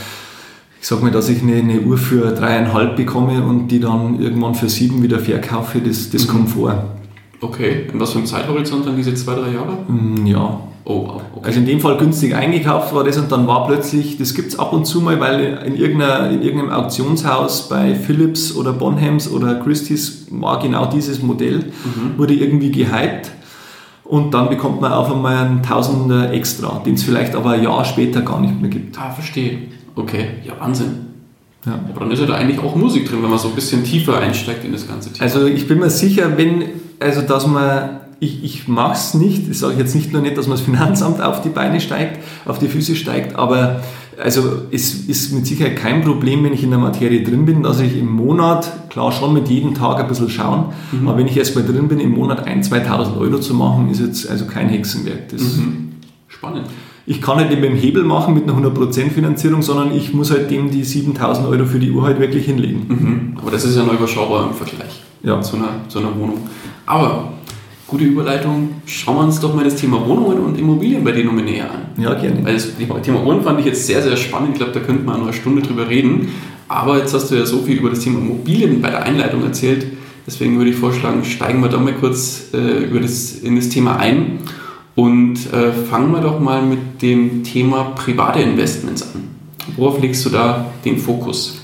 [0.81, 4.55] ich sage mir, dass ich eine, eine, Uhr für dreieinhalb bekomme und die dann irgendwann
[4.55, 6.31] für sieben wieder verkaufe, das, das mhm.
[6.31, 6.85] kommt vor.
[7.41, 9.79] Okay, in was für einem Zeithorizont dann diese zwei, drei Jahre?
[9.89, 10.61] Mm, ja.
[10.85, 11.47] Oh, okay.
[11.47, 14.59] Also in dem Fall günstig eingekauft war das und dann war plötzlich, das gibt es
[14.59, 19.57] ab und zu mal, weil in, irgendeiner, in irgendeinem Auktionshaus bei Philips oder Bonhams oder
[19.57, 22.19] Christie's war genau dieses Modell, mhm.
[22.19, 23.31] wurde irgendwie gehypt
[24.13, 27.83] und dann bekommt man auf einmal einen Tausender extra, den es vielleicht aber ein Jahr
[27.83, 29.01] später gar nicht mehr gibt.
[29.01, 29.57] Ah, verstehe.
[29.97, 31.07] Okay, ja, Wahnsinn.
[31.65, 31.81] Ja.
[31.89, 34.19] Aber dann ist ja da eigentlich auch Musik drin, wenn man so ein bisschen tiefer
[34.19, 35.25] einsteigt in das ganze Thema.
[35.25, 36.63] Also ich bin mir sicher, wenn,
[37.01, 40.37] also dass man, ich, ich mache es nicht, das sage ich jetzt nicht nur nicht,
[40.39, 43.83] dass man das Finanzamt auf die Beine steigt, auf die Füße steigt, aber
[44.17, 47.81] also es ist mit Sicherheit kein Problem, wenn ich in der Materie drin bin, dass
[47.81, 51.09] ich im Monat, klar schon mit jedem Tag ein bisschen schauen, mhm.
[51.09, 54.31] aber wenn ich erstmal drin bin, im Monat 1.000, 2.000 Euro zu machen, ist jetzt
[54.31, 55.29] also kein Hexenwerk.
[55.31, 55.95] Das mhm.
[56.29, 56.67] Spannend.
[57.05, 60.49] Ich kann nicht mit dem Hebel machen mit einer 100% Finanzierung, sondern ich muss halt
[60.49, 62.87] dem die 7.000 Euro für die Uhr halt wirklich hinlegen.
[62.87, 63.39] Mhm.
[63.41, 65.41] Aber das ist ja noch überschaubar im Vergleich ja.
[65.41, 66.39] zu, einer, zu einer Wohnung.
[66.87, 67.32] Aber
[67.93, 68.71] gute Überleitung.
[68.87, 72.03] Schauen wir uns doch mal das Thema Wohnungen und Immobilien bei dir nochmal näher an.
[72.03, 72.43] Ja, gerne.
[72.43, 72.69] Weil das
[73.03, 74.53] Thema Wohnen fand ich jetzt sehr, sehr spannend.
[74.53, 76.29] Ich glaube, da könnte man eine Stunde drüber reden.
[76.69, 79.87] Aber jetzt hast du ja so viel über das Thema Immobilien bei der Einleitung erzählt.
[80.27, 83.97] Deswegen würde ich vorschlagen, steigen wir da mal kurz äh, über das, in das Thema
[83.97, 84.39] ein
[84.95, 89.25] und äh, fangen wir doch mal mit dem Thema private Investments an.
[89.77, 91.61] Worauf legst du da den Fokus?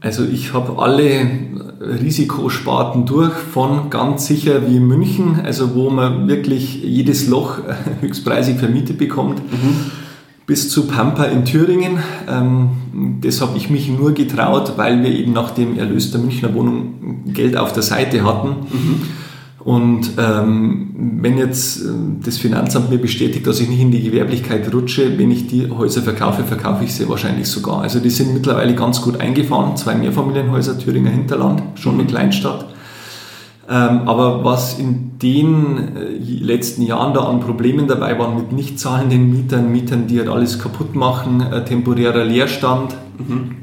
[0.00, 1.26] Also ich habe alle
[1.80, 7.58] Risikosparten durch, von ganz sicher wie München, also wo man wirklich jedes Loch
[8.02, 9.90] höchstpreisig vermietet bekommt, mhm.
[10.46, 11.98] bis zu Pampa in Thüringen.
[12.28, 16.52] Ähm, das habe ich mich nur getraut, weil wir eben nach dem Erlös der Münchner
[16.52, 18.48] Wohnung Geld auf der Seite hatten.
[18.48, 19.02] Mhm.
[19.62, 21.88] Und ähm, wenn jetzt äh,
[22.24, 26.00] das Finanzamt mir bestätigt, dass ich nicht in die Gewerblichkeit rutsche, wenn ich die Häuser
[26.00, 27.82] verkaufe, verkaufe ich sie wahrscheinlich sogar.
[27.82, 32.66] Also die sind mittlerweile ganz gut eingefahren, zwei Mehrfamilienhäuser, Thüringer Hinterland, schon eine Kleinstadt.
[33.68, 38.80] Ähm, aber was in den äh, letzten Jahren da an Problemen dabei waren mit nicht
[38.80, 43.56] zahlenden Mietern, Mietern, die halt alles kaputt machen, äh, temporärer Leerstand, mhm.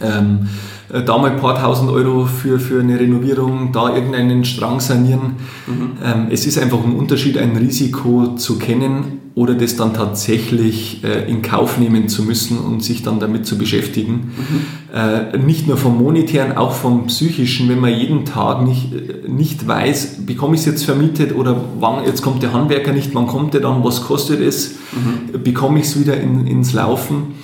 [0.00, 0.48] ähm,
[0.92, 5.36] äh, da mal ein paar tausend Euro für, für eine Renovierung, da irgendeinen Strang sanieren.
[5.66, 5.90] Mhm.
[6.04, 11.30] Ähm, es ist einfach ein Unterschied, ein Risiko zu kennen oder das dann tatsächlich äh,
[11.30, 14.32] in Kauf nehmen zu müssen und sich dann damit zu beschäftigen.
[14.34, 14.96] Mhm.
[14.96, 19.68] Äh, nicht nur vom monetären, auch vom psychischen, wenn man jeden Tag nicht, äh, nicht
[19.68, 23.52] weiß, bekomme ich es jetzt vermietet oder wann, jetzt kommt der Handwerker nicht, wann kommt
[23.52, 25.42] der dann, was kostet es, mhm.
[25.42, 27.34] bekomme ich es wieder in, ins Laufen.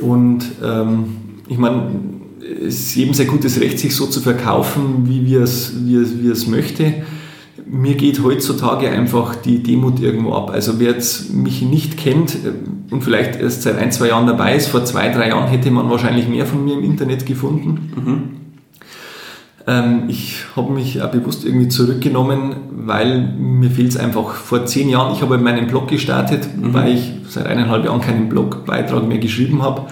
[0.00, 1.16] Und ähm,
[1.48, 1.82] ich meine,
[2.50, 6.28] es ist jedem sehr gutes Recht, sich so zu verkaufen, wie, wir es, wie, wie
[6.28, 6.94] es möchte.
[7.66, 10.50] Mir geht heutzutage einfach die Demut irgendwo ab.
[10.50, 14.56] Also wer jetzt mich nicht kennt äh, und vielleicht erst seit ein, zwei Jahren dabei
[14.56, 17.92] ist, vor zwei, drei Jahren hätte man wahrscheinlich mehr von mir im Internet gefunden.
[17.94, 18.22] Mhm.
[19.66, 24.34] Ähm, ich habe mich auch bewusst irgendwie zurückgenommen, weil mir fehlt es einfach.
[24.34, 26.74] Vor zehn Jahren, ich habe meinen Blog gestartet, mhm.
[26.74, 29.86] weil ich seit eineinhalb Jahren keinen Blogbeitrag mehr geschrieben habe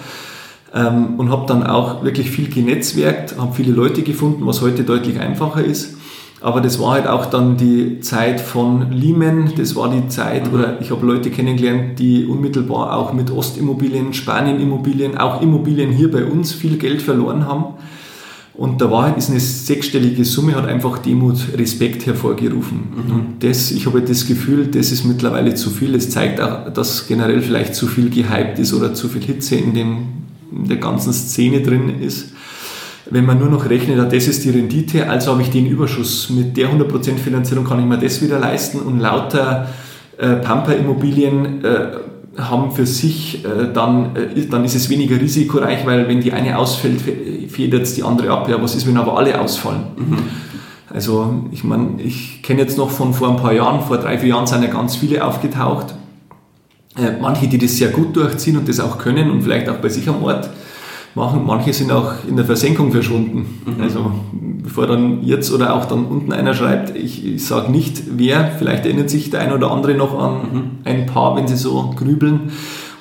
[0.73, 5.19] ähm, und habe dann auch wirklich viel genetzwerkt, habe viele Leute gefunden, was heute deutlich
[5.19, 5.97] einfacher ist.
[6.41, 10.53] Aber das war halt auch dann die Zeit von Lehman, das war die Zeit, mhm.
[10.53, 16.23] oder ich habe Leute kennengelernt, die unmittelbar auch mit Ostimmobilien, Spanien-Immobilien, auch Immobilien hier bei
[16.23, 17.73] uns viel Geld verloren haben.
[18.53, 22.79] Und da war halt ist eine sechsstellige Summe, hat einfach Demut, Respekt hervorgerufen.
[22.93, 23.13] Mhm.
[23.13, 25.93] Und das, ich habe das Gefühl, das ist mittlerweile zu viel.
[25.93, 29.73] Das zeigt auch, dass generell vielleicht zu viel gehypt ist oder zu viel Hitze in,
[29.73, 29.97] dem,
[30.51, 32.33] in der ganzen Szene drin ist.
[33.09, 36.29] Wenn man nur noch rechnet, das ist die Rendite, also habe ich den Überschuss.
[36.29, 39.67] Mit der 100% Finanzierung kann ich mir das wieder leisten und lauter
[40.17, 41.87] äh, Pampa-Immobilien äh,
[42.37, 46.57] haben für sich, äh, dann, äh, dann ist es weniger risikoreich, weil wenn die eine
[46.57, 47.01] ausfällt,
[47.49, 48.47] federt es die andere ab.
[48.49, 49.83] Ja, was ist, wenn aber alle ausfallen?
[49.97, 50.17] Mhm.
[50.91, 54.29] Also ich meine, ich kenne jetzt noch von vor ein paar Jahren, vor drei, vier
[54.29, 55.95] Jahren sind ja ganz viele aufgetaucht.
[56.99, 59.89] Äh, manche, die das sehr gut durchziehen und das auch können und vielleicht auch bei
[59.89, 60.49] sich am Ort
[61.15, 61.45] machen.
[61.45, 63.61] Manche sind auch in der Versenkung verschwunden.
[63.65, 63.81] Mhm.
[63.81, 64.11] Also
[64.63, 68.85] bevor dann jetzt oder auch dann unten einer schreibt, ich, ich sage nicht wer, vielleicht
[68.85, 70.61] erinnert sich der ein oder andere noch an mhm.
[70.83, 72.51] ein paar, wenn sie so grübeln.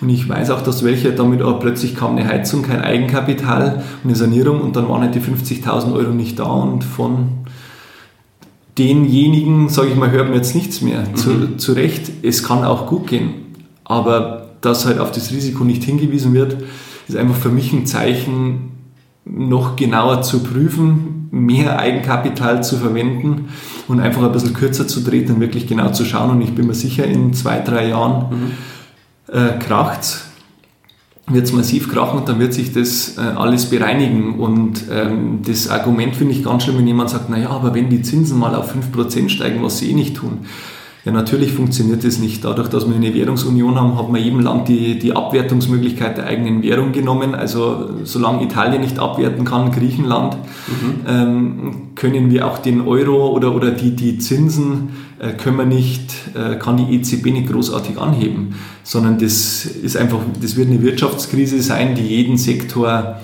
[0.00, 4.11] Und ich weiß auch, dass welche damit auch plötzlich kam eine Heizung, kein Eigenkapital und
[4.11, 7.30] eine Sanierung und dann waren halt die 50.000 Euro nicht da und von
[8.78, 11.00] denjenigen, sage ich mal, hört man jetzt nichts mehr.
[11.00, 11.16] Mhm.
[11.16, 13.47] Zu, zu Recht, es kann auch gut gehen,
[13.88, 16.59] aber dass halt auf das Risiko nicht hingewiesen wird,
[17.09, 18.72] ist einfach für mich ein Zeichen,
[19.24, 23.48] noch genauer zu prüfen, mehr Eigenkapital zu verwenden
[23.87, 26.31] und einfach ein bisschen kürzer zu treten und wirklich genau zu schauen.
[26.31, 29.35] Und ich bin mir sicher, in zwei, drei Jahren mhm.
[29.35, 30.29] äh, kracht
[31.31, 34.38] wird es massiv krachen und dann wird sich das äh, alles bereinigen.
[34.38, 38.03] Und ähm, das Argument finde ich ganz schlimm, wenn jemand sagt, naja, aber wenn die
[38.03, 40.46] Zinsen mal auf 5% steigen, was sie eh nicht tun.
[41.09, 42.44] Ja, natürlich funktioniert das nicht.
[42.44, 46.62] Dadurch, dass wir eine Währungsunion haben, hat man jedem Land die, die Abwertungsmöglichkeit der eigenen
[46.62, 47.35] Währung genommen.
[47.35, 50.94] Also solange Italien nicht abwerten kann, Griechenland, mhm.
[51.09, 56.12] ähm, können wir auch den Euro oder, oder die, die Zinsen äh, können wir nicht,
[56.35, 61.62] äh, kann die EZB nicht großartig anheben, sondern das ist einfach, das wird eine Wirtschaftskrise
[61.62, 63.18] sein, die jeden Sektor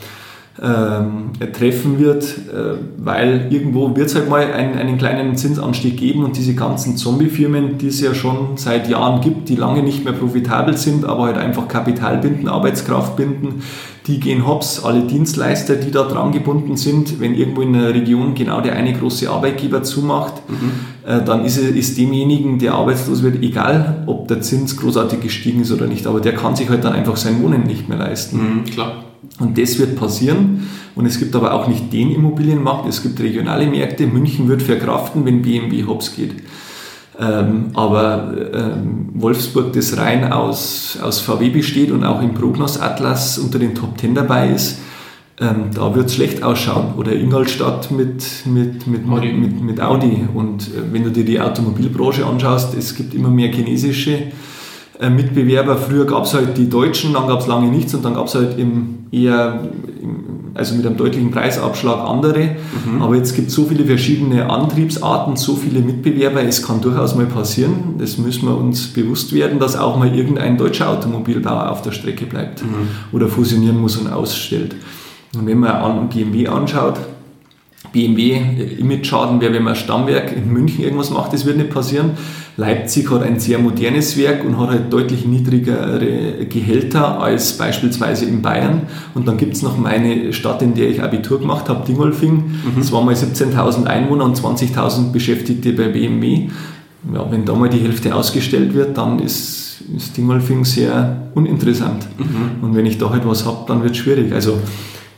[0.63, 6.23] ähm, treffen wird, äh, weil irgendwo wird es halt mal einen, einen kleinen Zinsanstieg geben
[6.23, 10.13] und diese ganzen Zombie-Firmen, die es ja schon seit Jahren gibt, die lange nicht mehr
[10.13, 13.63] profitabel sind, aber halt einfach Kapital binden, Arbeitskraft binden,
[14.07, 18.35] die gehen hops, alle Dienstleister, die da dran gebunden sind, wenn irgendwo in der Region
[18.35, 20.71] genau der eine große Arbeitgeber zumacht, mhm.
[21.05, 25.73] äh, dann ist, ist demjenigen, der arbeitslos wird, egal, ob der Zins großartig gestiegen ist
[25.73, 28.37] oder nicht, aber der kann sich halt dann einfach sein Wohnen nicht mehr leisten.
[28.37, 29.05] Mhm, klar.
[29.39, 30.69] Und das wird passieren.
[30.95, 34.07] Und es gibt aber auch nicht den Immobilienmarkt, es gibt regionale Märkte.
[34.07, 36.35] München wird verkraften, wenn BMW hops geht.
[37.19, 43.39] Ähm, aber ähm, Wolfsburg, das rein aus, aus VW besteht und auch im Prognos Atlas
[43.39, 44.79] unter den Top 10 dabei ist,
[45.41, 46.95] ähm, da wird es schlecht ausschauen.
[46.97, 49.33] Oder Ingolstadt mit, mit, mit, Audi.
[49.33, 50.25] mit, mit Audi.
[50.33, 54.19] Und äh, wenn du dir die Automobilbranche anschaust, es gibt immer mehr chinesische
[55.01, 55.77] äh, Mitbewerber.
[55.77, 58.35] Früher gab es halt die Deutschen, dann gab es lange nichts und dann gab es
[58.35, 59.69] halt im eher,
[60.55, 62.57] also mit einem deutlichen Preisabschlag andere.
[62.85, 63.03] Mhm.
[63.03, 67.27] Aber jetzt gibt es so viele verschiedene Antriebsarten, so viele Mitbewerber, es kann durchaus mal
[67.27, 71.93] passieren, das müssen wir uns bewusst werden, dass auch mal irgendein deutscher Automobilbauer auf der
[71.93, 72.89] Strecke bleibt mhm.
[73.13, 74.75] oder fusionieren muss und ausstellt.
[75.37, 76.99] Und wenn man BMW anschaut,
[77.95, 78.41] BMW
[78.81, 82.11] Image-Schaden wäre, wenn man Stammwerk in München irgendwas macht, das wird nicht passieren.
[82.57, 88.43] Leipzig hat ein sehr modernes Werk und hat halt deutlich niedrigere Gehälter als beispielsweise in
[88.43, 88.83] Bayern.
[89.15, 92.35] Und dann gibt es noch meine Stadt, in der ich Abitur gemacht habe, Dingolfing.
[92.35, 92.79] Mhm.
[92.79, 96.49] Das waren mal 17.000 Einwohner und 20.000 Beschäftigte bei BMW.
[97.13, 102.09] Ja, wenn da mal die Hälfte ausgestellt wird, dann ist, ist Dingolfing sehr uninteressant.
[102.19, 102.65] Mhm.
[102.65, 104.33] Und wenn ich da halt was habe, dann wird es schwierig.
[104.33, 104.59] Also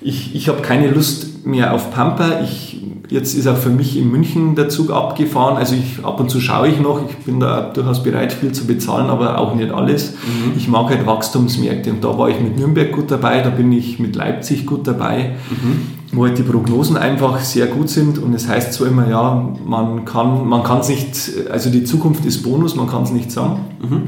[0.00, 2.40] ich, ich habe keine Lust mehr auf Pampa.
[2.42, 5.56] Ich, jetzt ist auch für mich in München der Zug abgefahren.
[5.56, 7.00] Also ich, ab und zu schaue ich noch.
[7.08, 10.12] Ich bin da durchaus bereit, viel zu bezahlen, aber auch nicht alles.
[10.12, 10.52] Mhm.
[10.56, 13.98] Ich mag halt Wachstumsmärkte und da war ich mit Nürnberg gut dabei, da bin ich
[13.98, 15.36] mit Leipzig gut dabei.
[15.50, 19.52] Mhm wo halt die Prognosen einfach sehr gut sind und es heißt zwar immer, ja,
[19.66, 23.60] man kann man es nicht, also die Zukunft ist Bonus, man kann es nicht sagen,
[23.82, 24.02] mhm.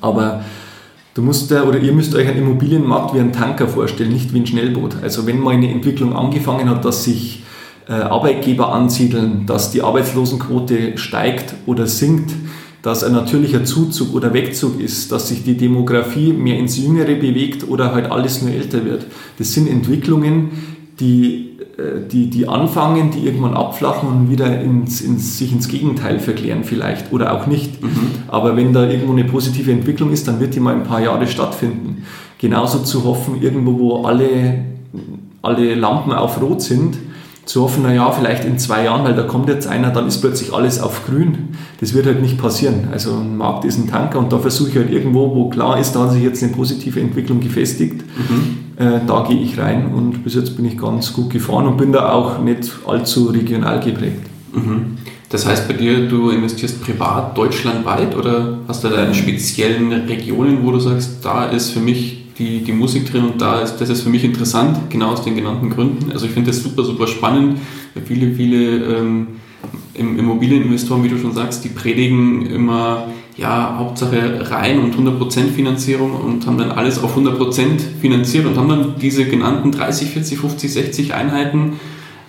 [0.00, 0.42] aber
[1.18, 4.46] Du musst oder ihr müsst euch einen Immobilienmarkt wie einen Tanker vorstellen, nicht wie ein
[4.46, 5.02] Schnellboot.
[5.02, 7.42] Also wenn mal eine Entwicklung angefangen hat, dass sich
[7.88, 12.30] äh, Arbeitgeber ansiedeln, dass die Arbeitslosenquote steigt oder sinkt,
[12.82, 17.68] dass ein natürlicher Zuzug oder Wegzug ist, dass sich die Demografie mehr ins Jüngere bewegt
[17.68, 19.04] oder halt alles nur älter wird.
[19.38, 20.50] Das sind Entwicklungen,
[21.00, 26.18] die äh, die, die anfangen, die irgendwann abflachen und wieder ins, ins, sich ins Gegenteil
[26.18, 27.80] verklären vielleicht oder auch nicht.
[27.82, 28.10] Mhm.
[28.26, 31.26] Aber wenn da irgendwo eine positive Entwicklung ist, dann wird die mal ein paar Jahre
[31.28, 32.04] stattfinden.
[32.38, 34.64] genauso zu hoffen, irgendwo, wo alle,
[35.40, 36.96] alle Lampen auf Rot sind,
[37.44, 40.52] zu hoffen, naja, vielleicht in zwei Jahren, weil da kommt jetzt einer, dann ist plötzlich
[40.52, 41.56] alles auf grün.
[41.80, 42.88] Das wird halt nicht passieren.
[42.92, 45.92] Also ein Markt ist ein Tanker und da versuche ich halt irgendwo, wo klar ist,
[45.92, 48.67] da hat sich jetzt eine positive Entwicklung gefestigt, mhm.
[48.78, 51.92] Äh, da gehe ich rein und bis jetzt bin ich ganz gut gefahren und bin
[51.92, 54.26] da auch nicht allzu regional geprägt.
[54.52, 54.98] Mhm.
[55.30, 60.64] Das heißt bei dir, du investierst privat deutschlandweit oder hast du da in speziellen Regionen,
[60.64, 63.90] wo du sagst, da ist für mich die, die Musik drin und da ist, das
[63.90, 66.12] ist für mich interessant, genau aus den genannten Gründen.
[66.12, 67.58] Also ich finde das super, super spannend.
[68.06, 69.26] Viele, viele ähm,
[69.94, 76.44] Immobilieninvestoren, wie du schon sagst, die predigen immer, ja, Hauptsache rein und 100% Finanzierung und
[76.46, 81.14] haben dann alles auf 100% finanziert und haben dann diese genannten 30, 40, 50, 60
[81.14, 81.74] Einheiten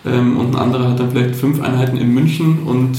[0.05, 2.95] ähm, und ein anderer hat dann vielleicht fünf Einheiten in München und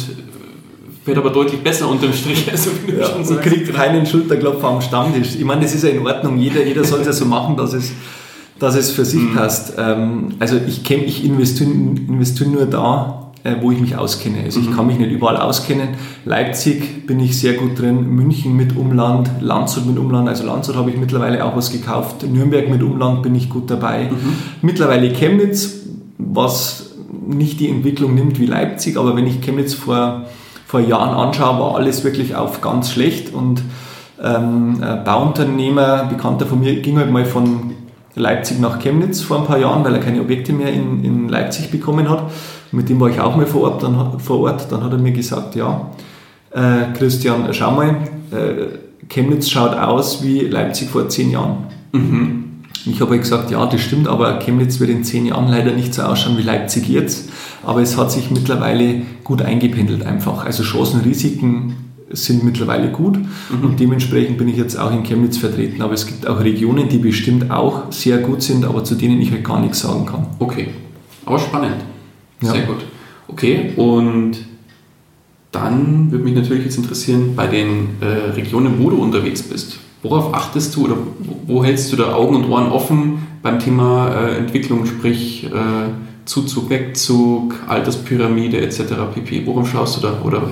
[1.05, 2.49] wird aber deutlich besser unterm Strich.
[2.51, 5.37] Also, wie du ja, schon und kriegt keinen Schulterklopfer am Stammtisch.
[5.37, 6.37] Ich meine, das ist ja in Ordnung.
[6.37, 7.92] Jeder, jeder soll es ja so machen, dass es,
[8.59, 9.35] dass es für sich mhm.
[9.35, 9.75] passt.
[9.79, 13.30] Ähm, also ich, kenn, ich investiere, investiere nur da, äh,
[13.61, 14.42] wo ich mich auskenne.
[14.44, 14.68] Also mhm.
[14.68, 15.88] ich kann mich nicht überall auskennen.
[16.24, 20.29] Leipzig bin ich sehr gut drin, München mit Umland, Landshut mit Umland.
[20.29, 22.26] Also Landshut habe ich mittlerweile auch was gekauft.
[22.29, 24.11] Nürnberg mit Umland bin ich gut dabei.
[24.11, 24.35] Mhm.
[24.62, 25.81] Mittlerweile Chemnitz,
[26.18, 26.90] was
[27.26, 30.26] nicht die Entwicklung nimmt wie Leipzig, aber wenn ich Chemnitz vor,
[30.66, 33.62] vor Jahren anschaue, war alles wirklich auf ganz schlecht und
[34.22, 37.69] ähm, Bauunternehmer, Bekannter von mir, ging halt mal von
[38.14, 41.70] Leipzig nach Chemnitz vor ein paar Jahren, weil er keine Objekte mehr in, in Leipzig
[41.70, 42.31] bekommen hat.
[42.73, 43.83] mit dem war ich auch mal vor Ort.
[43.83, 44.70] Dann, vor Ort.
[44.70, 45.90] dann hat er mir gesagt, ja,
[46.51, 47.96] äh, Christian, schau mal,
[48.31, 51.66] äh, Chemnitz schaut aus wie Leipzig vor zehn Jahren.
[51.92, 52.44] Mhm.
[52.87, 55.92] Ich habe halt gesagt, ja, das stimmt, aber Chemnitz wird in zehn Jahren leider nicht
[55.92, 57.29] so ausschauen wie Leipzig jetzt.
[57.64, 60.46] Aber es hat sich mittlerweile gut eingependelt einfach.
[60.46, 63.64] Also Chancen, Risiken sind mittlerweile gut mhm.
[63.64, 65.83] und dementsprechend bin ich jetzt auch in Chemnitz vertreten.
[65.83, 69.31] Aber es gibt auch Regionen, die bestimmt auch sehr gut sind, aber zu denen ich
[69.31, 70.27] halt gar nichts sagen kann.
[70.38, 70.68] Okay,
[71.25, 71.77] aber spannend.
[72.40, 72.66] Sehr ja.
[72.66, 72.85] gut.
[73.29, 74.38] Okay, und
[75.53, 80.33] dann würde mich natürlich jetzt interessieren, bei den äh, Regionen, wo du unterwegs bist, Worauf
[80.33, 80.96] achtest du oder
[81.46, 85.90] wo hältst du da Augen und Ohren offen beim Thema äh, Entwicklung, sprich äh,
[86.25, 88.81] Zuzug, Wegzug, Alterspyramide etc.
[89.14, 89.42] pp?
[89.44, 90.42] Worum schaust du da oder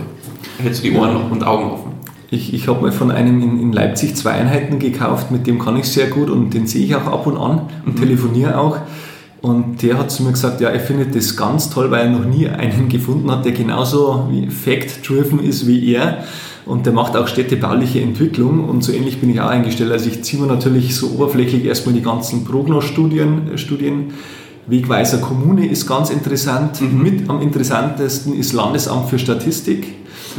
[0.59, 1.93] hältst du die Ohren und Augen offen?
[2.31, 5.77] Ich, ich habe mal von einem in, in, Leipzig zwei Einheiten gekauft, mit dem kann
[5.77, 8.01] ich sehr gut und den sehe ich auch ab und an und mhm.
[8.01, 8.79] telefoniere auch.
[9.41, 12.25] Und der hat zu mir gesagt, ja, er findet das ganz toll, weil er noch
[12.25, 16.25] nie einen gefunden hat, der genauso fact-driven ist wie er
[16.69, 19.91] und der macht auch städtebauliche Entwicklung und so ähnlich bin ich auch eingestellt.
[19.91, 24.13] Also ich ziehe mir natürlich so oberflächlich erstmal die ganzen Prognos-Studien, äh, Studien.
[24.67, 26.83] Wegweiser Kommune ist ganz interessant.
[26.83, 27.03] Mhm.
[27.03, 29.95] Mit am interessantesten ist Landesamt für Statistik.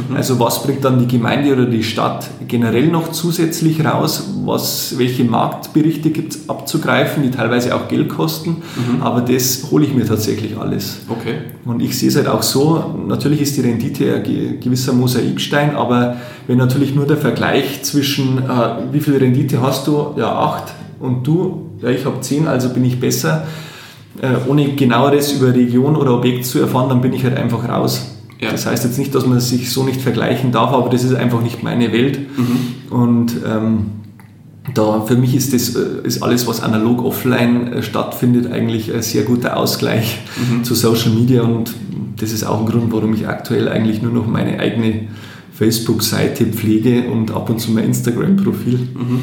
[0.08, 0.16] Mhm.
[0.16, 4.24] Also was bringt dann die Gemeinde oder die Stadt generell noch zusätzlich raus?
[4.44, 8.62] Was, welche Marktberichte gibt es abzugreifen, die teilweise auch Geld kosten?
[8.76, 9.02] Mhm.
[9.02, 11.00] Aber das hole ich mir tatsächlich alles.
[11.08, 11.34] Okay.
[11.64, 16.16] Und ich sehe es halt auch so, natürlich ist die Rendite ein gewisser Mosaikstein, aber
[16.46, 21.26] wenn natürlich nur der Vergleich zwischen äh, wie viel Rendite hast du, ja acht und
[21.26, 23.46] du, ja ich habe zehn, also bin ich besser,
[24.20, 28.09] äh, ohne genaueres über Region oder Objekt zu erfahren, dann bin ich halt einfach raus.
[28.40, 28.50] Ja.
[28.50, 31.42] Das heißt jetzt nicht, dass man sich so nicht vergleichen darf, aber das ist einfach
[31.42, 32.18] nicht meine Welt.
[32.38, 32.92] Mhm.
[32.92, 33.86] Und ähm,
[34.74, 39.02] da für mich ist das äh, ist alles, was analog offline äh, stattfindet, eigentlich ein
[39.02, 40.64] sehr guter Ausgleich mhm.
[40.64, 41.74] zu Social Media und
[42.16, 45.08] das ist auch ein Grund, warum ich aktuell eigentlich nur noch meine eigene
[45.52, 48.88] Facebook-Seite pflege und ab und zu mein Instagram-Profil.
[48.94, 49.20] Mhm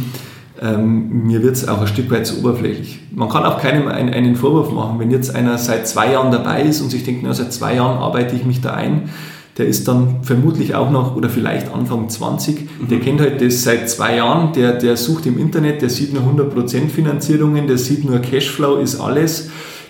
[0.62, 3.00] ähm, mir wird es auch ein Stück weit zu oberflächlich.
[3.12, 6.64] Man kann auch keinem einen, einen, Vorwurf machen, wenn jetzt einer seit zwei Jahren dabei
[6.64, 9.10] ist und sich denkt, na, seit zwei Jahren arbeite ich mich da ein,
[9.58, 12.88] der ist dann vermutlich auch noch oder vielleicht Anfang 20, mhm.
[12.90, 16.24] der kennt halt das seit zwei Jahren, der, der sucht im Internet, der sieht nur
[16.24, 19.50] 100% Finanzierungen, der sieht nur Cashflow ist alles,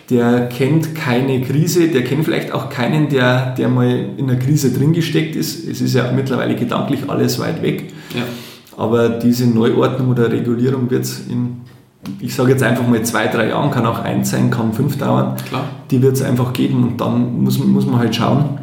[0.10, 4.72] der kennt keine Krise, der kennt vielleicht auch keinen, der, der mal in einer Krise
[4.72, 5.68] drin gesteckt ist.
[5.68, 7.92] Es ist ja mittlerweile gedanklich alles weit weg.
[8.16, 8.24] Ja.
[8.78, 11.62] Aber diese Neuordnung oder Regulierung wird es in,
[12.20, 15.36] ich sage jetzt einfach mal zwei, drei Jahren, kann auch eins sein, kann fünf dauern.
[15.50, 15.66] Klar.
[15.90, 18.60] Die wird es einfach geben und dann muss, muss man halt schauen,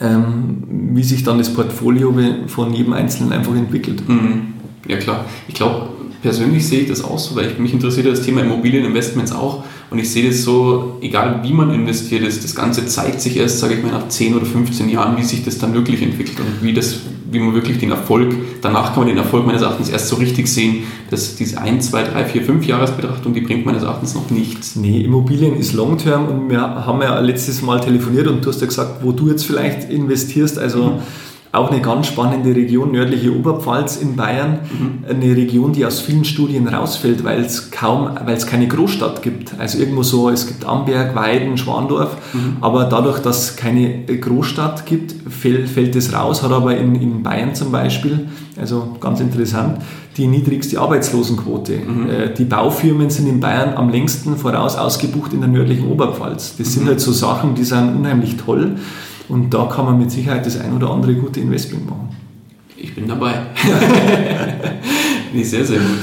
[0.00, 2.12] ähm, wie sich dann das Portfolio
[2.48, 4.06] von jedem Einzelnen einfach entwickelt.
[4.08, 4.54] Mhm.
[4.88, 5.24] Ja klar.
[5.46, 5.90] Ich glaube,
[6.22, 9.98] persönlich sehe ich das auch so, weil ich, mich interessiert das Thema Immobilieninvestments auch und
[9.98, 13.74] ich sehe das so, egal wie man investiert ist, das Ganze zeigt sich erst, sage
[13.74, 16.72] ich mal, nach 10 oder 15 Jahren, wie sich das dann wirklich entwickelt und wie
[16.72, 17.00] das
[17.32, 20.46] wie man wirklich den Erfolg, danach kann man den Erfolg meines Erachtens erst so richtig
[20.48, 24.76] sehen, dass diese 1, 2, 3, 4, 5 Jahresbetrachtung, die bringt meines Erachtens noch nichts.
[24.76, 28.66] Nee, Immobilien ist Long-Term und wir haben ja letztes Mal telefoniert und du hast ja
[28.66, 31.00] gesagt, wo du jetzt vielleicht investierst, also mhm.
[31.52, 34.60] Auch eine ganz spannende Region, nördliche Oberpfalz in Bayern.
[34.62, 35.04] Mhm.
[35.08, 39.52] Eine Region, die aus vielen Studien rausfällt, weil es kaum, weil es keine Großstadt gibt.
[39.58, 42.56] Also irgendwo so, es gibt Amberg, Weiden, Schwandorf, mhm.
[42.62, 47.22] aber dadurch, dass es keine Großstadt gibt, fällt, fällt es raus, hat aber in, in
[47.22, 48.28] Bayern zum Beispiel,
[48.58, 49.82] also ganz interessant,
[50.16, 51.76] die niedrigste Arbeitslosenquote.
[51.76, 52.10] Mhm.
[52.10, 56.56] Äh, die Baufirmen sind in Bayern am längsten voraus ausgebucht in der nördlichen Oberpfalz.
[56.56, 56.88] Das sind mhm.
[56.88, 58.76] halt so Sachen, die sind unheimlich toll.
[59.28, 62.08] Und da kann man mit Sicherheit das ein oder andere gute Investment machen.
[62.76, 63.34] Ich bin dabei.
[65.32, 65.98] nee, sehr, sehr gut.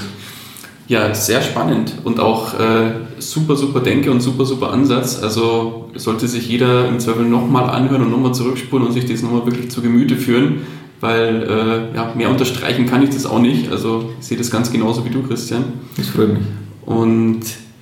[0.87, 5.21] Ja, sehr spannend und auch äh, super, super Denke und super, super Ansatz.
[5.21, 9.45] Also sollte sich jeder im Zweifel nochmal anhören und nochmal zurückspulen und sich das nochmal
[9.45, 10.61] wirklich zu Gemüte führen,
[10.99, 13.71] weil äh, ja, mehr unterstreichen kann ich das auch nicht.
[13.71, 15.65] Also ich sehe das ganz genauso wie du, Christian.
[15.95, 16.43] Das freut mich.
[16.87, 17.41] Und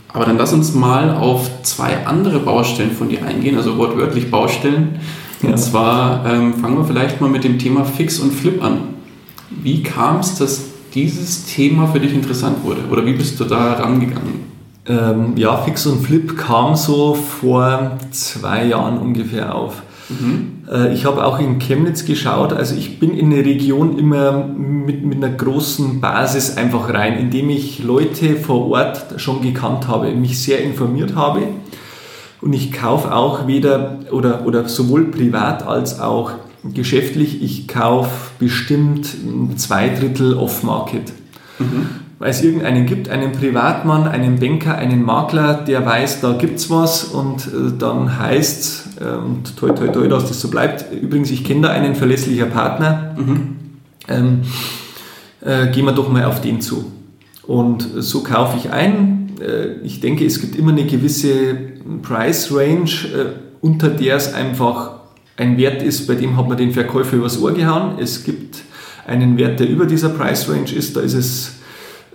[0.10, 5.00] aber dann lass uns mal auf zwei andere Baustellen von dir eingehen, also wortwörtlich Baustellen.
[5.42, 5.50] Ja.
[5.50, 8.80] Und zwar ähm, fangen wir vielleicht mal mit dem Thema Fix und Flip an.
[9.50, 12.82] Wie kam es, dass dieses Thema für dich interessant wurde?
[12.92, 14.48] Oder wie bist du da rangegangen?
[14.88, 19.84] Ähm, ja, Fix und Flip kam so vor zwei Jahren ungefähr auf.
[20.10, 20.64] Mhm.
[20.72, 22.54] Äh, ich habe auch in Chemnitz geschaut.
[22.54, 27.50] Also ich bin in eine Region immer mit, mit einer großen Basis einfach rein, indem
[27.50, 31.42] ich Leute vor Ort schon gekannt habe, mich sehr informiert habe
[32.48, 36.32] und ich kaufe auch weder oder, oder sowohl privat als auch
[36.64, 39.06] geschäftlich, ich kaufe bestimmt
[39.58, 41.12] zwei Drittel Off-Market.
[41.60, 41.88] Mhm.
[42.20, 46.70] Weil es irgendeinen gibt, einen Privatmann, einen Banker, einen Makler, der weiß, da gibt es
[46.70, 50.86] was und äh, dann heißt es, äh, und toi toi toi, dass das so bleibt.
[50.94, 53.14] Übrigens, ich kenne da einen verlässlicher Partner.
[53.18, 53.56] Mhm.
[54.08, 54.40] Ähm,
[55.42, 56.94] äh, gehen wir doch mal auf den zu.
[57.46, 59.32] Und so kaufe ich ein.
[59.42, 63.26] Äh, ich denke, es gibt immer eine gewisse Price Range, äh,
[63.62, 64.92] unter der es einfach
[65.38, 68.00] ein Wert ist, bei dem hat man den Verkäufer übers Ohr gehauen.
[68.00, 68.64] Es gibt
[69.06, 71.54] einen Wert, der über dieser Price Range ist, da ist es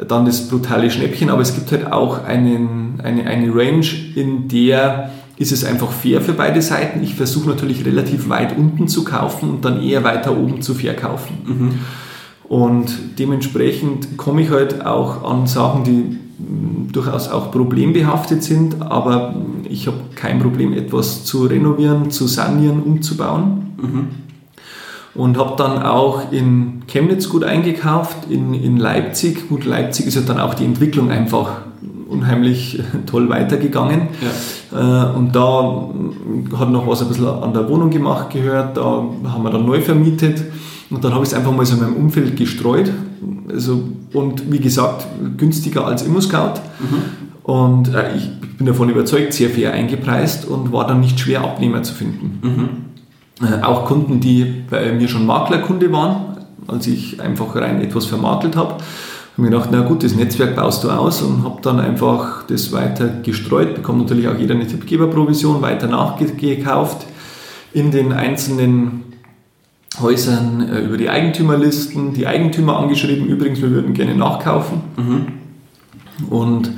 [0.08, 5.10] dann das brutale Schnäppchen, aber es gibt halt auch einen, eine, eine Range, in der
[5.36, 7.02] ist es einfach fair für beide Seiten.
[7.02, 11.36] Ich versuche natürlich relativ weit unten zu kaufen und dann eher weiter oben zu verkaufen.
[11.44, 11.70] Mhm.
[12.44, 16.18] Und dementsprechend komme ich halt auch an Sachen, die
[16.92, 19.34] durchaus auch problembehaftet sind, aber
[19.72, 23.74] ich habe kein Problem, etwas zu renovieren, zu sanieren, umzubauen.
[23.80, 24.06] Mhm.
[25.14, 29.48] Und habe dann auch in Chemnitz gut eingekauft, in, in Leipzig.
[29.48, 31.50] Gut, Leipzig ist ja dann auch die Entwicklung einfach
[32.08, 34.08] unheimlich toll weitergegangen.
[34.70, 35.10] Ja.
[35.10, 35.88] Äh, und da
[36.58, 39.80] hat noch was ein bisschen an der Wohnung gemacht gehört, da haben wir dann neu
[39.80, 40.42] vermietet.
[40.90, 42.90] Und dann habe ich es einfach mal so in meinem Umfeld gestreut.
[43.50, 45.06] Also, und wie gesagt,
[45.36, 46.60] günstiger als ImmoScout.
[46.80, 47.21] Mhm.
[47.42, 51.82] Und äh, ich bin davon überzeugt, sehr fair eingepreist und war dann nicht schwer, Abnehmer
[51.82, 52.38] zu finden.
[52.42, 53.46] Mhm.
[53.46, 56.36] Äh, auch Kunden, die bei mir schon Maklerkunde waren,
[56.68, 58.74] als ich einfach rein etwas vermakelt habe,
[59.32, 62.70] habe mir gedacht, na gut, das Netzwerk baust du aus und habe dann einfach das
[62.70, 67.06] weiter gestreut, bekommt natürlich auch jeder eine Tippgeberprovision, weiter nachgekauft
[67.72, 69.04] in den einzelnen
[70.00, 74.82] Häusern äh, über die Eigentümerlisten, die Eigentümer angeschrieben, übrigens, wir würden gerne nachkaufen.
[74.96, 75.26] Mhm.
[76.28, 76.70] Und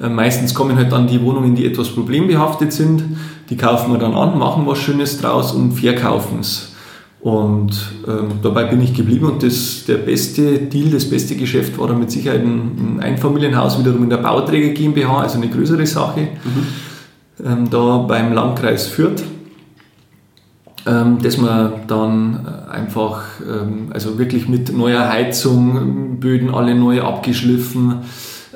[0.00, 3.02] meistens kommen halt dann die Wohnungen, die etwas problembehaftet sind,
[3.50, 6.74] die kaufen wir dann an, machen was Schönes draus und verkaufen es.
[7.20, 7.72] Und
[8.06, 11.98] ähm, dabei bin ich geblieben und das, der beste Deal, das beste Geschäft war dann
[11.98, 17.44] mit Sicherheit ein, ein Einfamilienhaus wiederum in der Bauträger GmbH, also eine größere Sache, mhm.
[17.44, 19.24] ähm, da beim Landkreis Fürth
[20.88, 27.02] ähm, dass man dann äh, einfach, ähm, also wirklich mit neuer Heizung, Böden alle neu
[27.02, 27.96] abgeschliffen,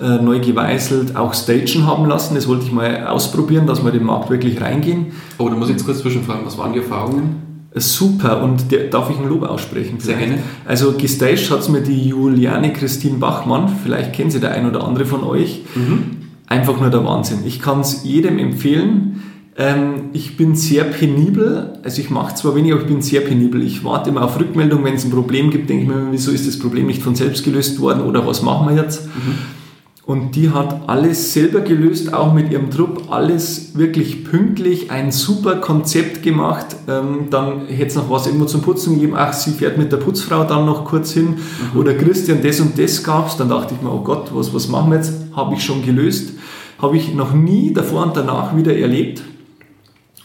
[0.03, 2.35] äh, neu geweißelt, auch Stagen haben lassen.
[2.35, 5.07] Das wollte ich mal ausprobieren, dass wir den Markt wirklich reingehen.
[5.39, 7.37] Oh, da muss ich jetzt kurz zwischenfragen, was waren die Erfahrungen?
[7.75, 9.99] Super und der, darf ich ein Lob aussprechen?
[9.99, 10.39] Sehr gerne.
[10.67, 14.85] Also gestaged hat es mir die Juliane Christine Bachmann, vielleicht kennen Sie der ein oder
[14.85, 15.63] andere von euch.
[15.75, 16.17] Mhm.
[16.49, 17.39] Einfach nur der Wahnsinn.
[17.47, 19.23] Ich kann es jedem empfehlen.
[19.57, 23.63] Ähm, ich bin sehr penibel, also ich mache zwar wenig, aber ich bin sehr penibel.
[23.63, 26.47] Ich warte immer auf Rückmeldung, wenn es ein Problem gibt, denke ich mir, wieso ist
[26.47, 29.07] das Problem nicht von selbst gelöst worden oder was machen wir jetzt?
[29.07, 29.62] Mhm.
[30.05, 35.57] Und die hat alles selber gelöst, auch mit ihrem Trupp, alles wirklich pünktlich, ein super
[35.57, 36.67] Konzept gemacht.
[36.89, 39.15] Ähm, dann hätte es noch was irgendwo zum Putzen gegeben.
[39.17, 41.37] Ach, sie fährt mit der Putzfrau dann noch kurz hin.
[41.73, 41.79] Mhm.
[41.79, 43.37] Oder Christian, das und das gab es.
[43.37, 45.13] Dann dachte ich mir, oh Gott, was, was machen wir jetzt?
[45.37, 46.33] Habe ich schon gelöst.
[46.81, 49.23] Habe ich noch nie davor und danach wieder erlebt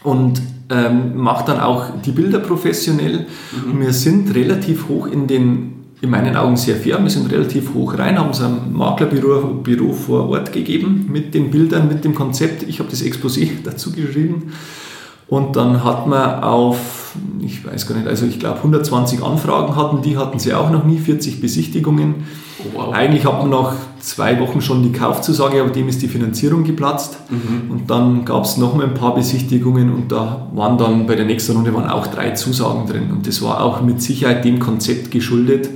[0.04, 3.28] und ähm, mache dann auch die Bilder professionell.
[3.52, 3.80] Mhm.
[3.80, 7.98] Wir sind relativ hoch in den, in meinen Augen sehr fair, wir sind relativ hoch
[7.98, 12.64] rein, haben es einem Maklerbüro Büro vor Ort gegeben mit den Bildern, mit dem Konzept.
[12.64, 14.54] Ich habe das Exposé dazu geschrieben.
[15.28, 17.08] Und dann hat man auf
[17.40, 20.84] ich weiß gar nicht, also ich glaube 120 Anfragen hatten, die hatten sie auch noch
[20.84, 22.28] nie, 40 Besichtigungen.
[22.74, 22.94] Wow.
[22.94, 27.18] Eigentlich hat man nach zwei Wochen schon die Kaufzusage, aber dem ist die Finanzierung geplatzt.
[27.30, 27.72] Mhm.
[27.72, 31.26] Und dann gab es noch mal ein paar Besichtigungen und da waren dann bei der
[31.26, 33.12] nächsten Runde waren auch drei Zusagen drin.
[33.12, 35.70] Und das war auch mit Sicherheit dem Konzept geschuldet.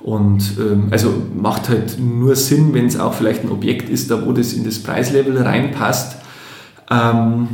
[0.00, 4.24] Und ähm, also macht halt nur Sinn, wenn es auch vielleicht ein Objekt ist, da
[4.24, 6.18] wo das in das Preislevel reinpasst.
[6.88, 7.48] Ähm,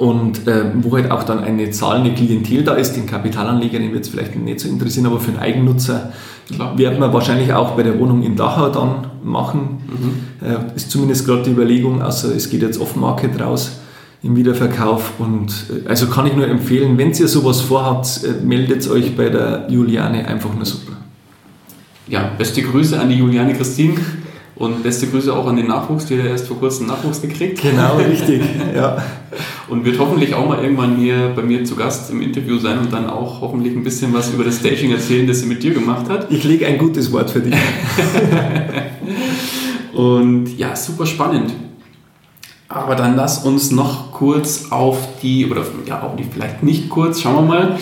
[0.00, 4.04] und äh, wo halt auch dann eine zahlende Klientel da ist, den Kapitalanleger, den wird
[4.04, 6.14] es vielleicht nicht so interessieren, aber für einen Eigennutzer
[6.50, 6.78] Klar.
[6.78, 9.82] wird man wahrscheinlich auch bei der Wohnung in Dachau dann machen.
[10.40, 10.46] Mhm.
[10.48, 13.72] Äh, ist zumindest gerade die Überlegung, außer es geht jetzt Off-Market raus
[14.22, 15.12] im Wiederverkauf.
[15.18, 19.28] Und äh, also kann ich nur empfehlen, wenn ihr sowas vorhabt, äh, meldet euch bei
[19.28, 20.96] der Juliane einfach nur super.
[22.08, 23.96] Ja, beste Grüße an die Juliane Christine.
[24.60, 27.62] Und beste Grüße auch an den Nachwuchs, der erst vor kurzem Nachwuchs gekriegt.
[27.62, 28.42] Genau, richtig.
[28.76, 29.02] ja.
[29.70, 32.92] Und wird hoffentlich auch mal irgendwann hier bei mir zu Gast im Interview sein und
[32.92, 36.08] dann auch hoffentlich ein bisschen was über das Staging erzählen, das sie mit dir gemacht
[36.08, 36.26] hat.
[36.28, 37.54] Ich lege ein gutes Wort für dich.
[39.94, 41.52] und ja, super spannend.
[42.68, 47.20] Aber dann lass uns noch kurz auf die, oder ja, auch die vielleicht nicht kurz,
[47.20, 47.78] schauen wir mal,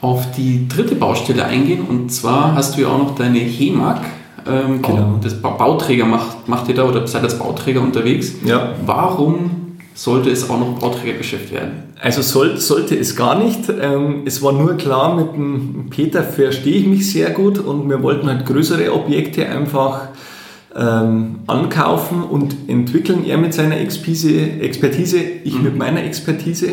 [0.00, 1.82] auf die dritte Baustelle eingehen.
[1.86, 4.00] Und zwar hast du ja auch noch deine HEMAG
[4.48, 5.18] ähm, genau.
[5.22, 8.32] Das Bauträger macht, macht ihr da oder seid als Bauträger unterwegs.
[8.44, 8.74] Ja.
[8.84, 11.84] Warum sollte es auch noch Bauträgergeschäft werden?
[12.00, 13.60] Also soll, sollte es gar nicht.
[13.80, 18.02] Ähm, es war nur klar, mit dem Peter verstehe ich mich sehr gut und wir
[18.02, 20.08] wollten halt größere Objekte einfach
[20.76, 23.24] ähm, ankaufen und entwickeln.
[23.24, 25.64] Er mit seiner Expertise, Expertise ich mhm.
[25.64, 26.68] mit meiner Expertise,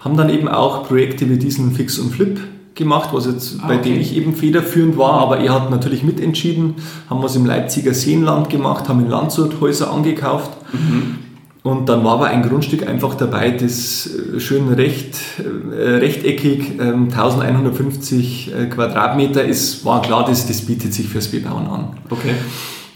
[0.00, 2.40] haben dann eben auch Projekte wie diesen Fix und Flip
[2.82, 6.74] gemacht, was jetzt, ah, bei dem ich eben federführend war, aber er hat natürlich mitentschieden,
[7.08, 10.50] haben was im Leipziger Seenland gemacht, haben in Landshut Häuser angekauft.
[10.72, 11.18] Mhm.
[11.62, 16.92] Und dann war aber ein Grundstück einfach dabei, das äh, schön recht, äh, rechteckig, äh,
[16.92, 21.84] 1150 äh, Quadratmeter ist, war klar, das, das bietet sich fürs Bebauen an.
[22.10, 22.34] Okay.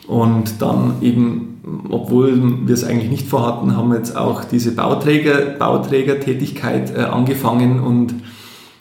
[0.09, 1.61] Und dann eben,
[1.91, 7.79] obwohl wir es eigentlich nicht vorhatten, haben wir jetzt auch diese Bauträger, Bauträgertätigkeit äh, angefangen
[7.79, 8.15] und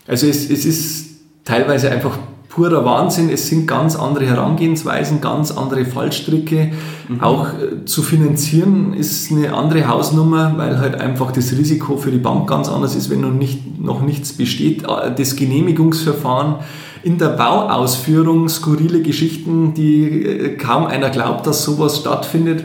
[0.07, 1.07] also es, es ist
[1.43, 2.17] teilweise einfach
[2.55, 3.29] purer Wahnsinn.
[3.29, 6.71] Es sind ganz andere Herangehensweisen, ganz andere Fallstricke.
[7.09, 7.21] Mhm.
[7.21, 12.17] Auch äh, zu finanzieren ist eine andere Hausnummer, weil halt einfach das Risiko für die
[12.17, 14.83] Bank ganz anders ist, wenn noch, nicht, noch nichts besteht.
[14.83, 16.55] Äh, das Genehmigungsverfahren
[17.03, 22.63] in der Bauausführung, skurrile Geschichten, die äh, kaum einer glaubt, dass sowas stattfindet.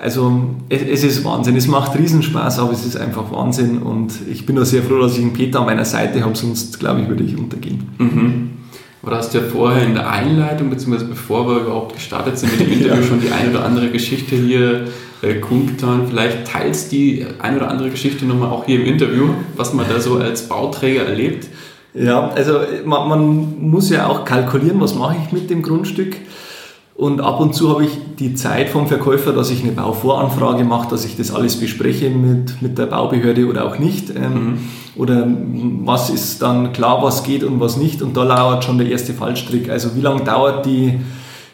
[0.00, 4.46] Also es, es, ist Wahnsinn, es macht Riesenspaß, aber es ist einfach Wahnsinn und ich
[4.46, 7.08] bin auch sehr froh, dass ich einen Peter an meiner Seite habe, sonst glaube ich,
[7.08, 7.88] würde ich untergehen.
[7.98, 8.50] Mhm.
[9.02, 12.68] Aber du hast ja vorher in der Einleitung, beziehungsweise bevor wir überhaupt gestartet sind mit
[12.68, 13.02] dem Interview, ja.
[13.02, 14.86] schon die eine oder andere Geschichte hier
[15.22, 16.06] äh, kundgetan.
[16.08, 20.00] Vielleicht teilst die eine oder andere Geschichte nochmal auch hier im Interview, was man da
[20.00, 21.48] so als Bauträger erlebt.
[21.94, 26.16] Ja, also man, man muss ja auch kalkulieren, was mache ich mit dem Grundstück.
[26.98, 30.90] Und ab und zu habe ich die Zeit vom Verkäufer, dass ich eine Bauvoranfrage mache,
[30.90, 34.10] dass ich das alles bespreche mit, mit der Baubehörde oder auch nicht.
[34.10, 34.58] Ähm, mhm.
[34.96, 35.24] Oder
[35.84, 38.02] was ist dann klar, was geht und was nicht.
[38.02, 39.70] Und da lauert schon der erste Fallstrick.
[39.70, 40.98] Also wie lange dauert die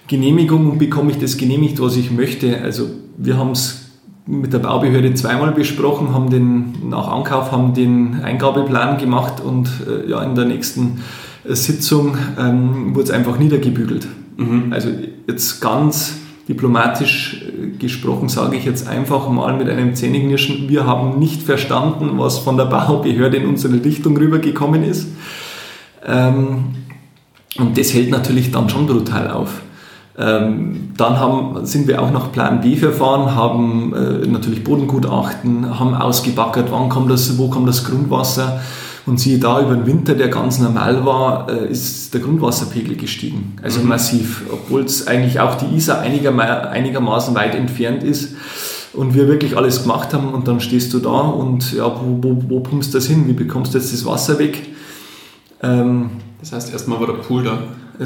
[0.09, 2.63] Genehmigung und bekomme ich das genehmigt, was ich möchte?
[2.63, 2.87] Also
[3.19, 3.91] wir haben es
[4.25, 10.09] mit der Baubehörde zweimal besprochen, haben den nach Ankauf haben den Eingabeplan gemacht und äh,
[10.09, 11.03] ja, in der nächsten
[11.47, 14.09] äh, Sitzung ähm, wurde es einfach niedergebügelt.
[14.39, 14.73] Mhm.
[14.73, 14.89] Also
[15.27, 16.17] jetzt ganz
[16.49, 22.19] diplomatisch äh, gesprochen sage ich jetzt einfach mal mit einem Zähneknirschen, wir haben nicht verstanden,
[22.19, 25.09] was von der Baubehörde in unsere Richtung rübergekommen ist.
[26.07, 26.75] Ähm,
[27.59, 29.63] und das hält natürlich dann schon brutal auf.
[30.17, 35.95] Ähm, dann haben, sind wir auch nach Plan B verfahren, haben äh, natürlich Bodengutachten, haben
[35.95, 38.61] ausgebackert, wann kommt das, wo kommt das Grundwasser,
[39.07, 43.57] und siehe da, über den Winter, der ganz normal war, äh, ist der Grundwasserpegel gestiegen.
[43.63, 43.89] Also mhm.
[43.89, 48.35] massiv, obwohl es eigentlich auch die Isar einigermaßen weit entfernt ist
[48.95, 52.43] und wir wirklich alles gemacht haben und dann stehst du da und ja, wo, wo,
[52.49, 53.27] wo pumpst du das hin?
[53.27, 54.69] Wie bekommst du jetzt das Wasser weg?
[55.63, 57.59] Ähm, das heißt, erstmal war der Pool da.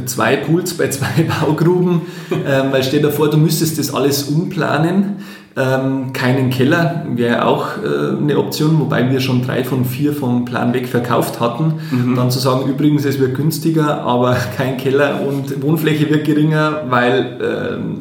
[0.05, 5.17] Zwei Pools bei zwei Baugruben, ähm, weil stell dir vor, du müsstest das alles umplanen
[5.59, 10.45] ähm, keinen Keller wäre auch äh, eine Option, wobei wir schon drei von vier vom
[10.45, 11.75] Plan weg verkauft hatten.
[11.91, 12.15] Mhm.
[12.15, 17.39] Dann zu sagen, übrigens, es wird günstiger, aber kein Keller und Wohnfläche wird geringer, weil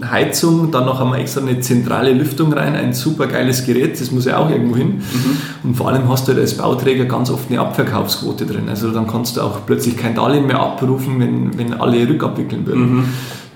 [0.01, 4.11] äh, Heizung, dann noch wir extra eine zentrale Lüftung rein, ein super geiles Gerät, das
[4.11, 4.97] muss ja auch irgendwo hin.
[4.97, 5.37] Mhm.
[5.63, 8.69] Und vor allem hast du halt als Bauträger ganz oft eine Abverkaufsquote drin.
[8.69, 12.97] Also dann kannst du auch plötzlich kein Darlehen mehr abrufen, wenn, wenn alle rückabwickeln würden.
[12.97, 13.05] Mhm.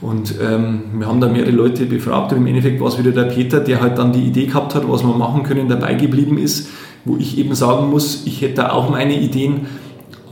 [0.02, 3.32] Und ähm, wir haben da mehrere Leute befragt und im Endeffekt war es wieder der
[3.32, 6.70] Peter, der halt dann die Idee gehabt hat, was wir machen können, dabei geblieben ist,
[7.06, 9.68] wo ich eben sagen muss, ich hätte da auch meine Ideen,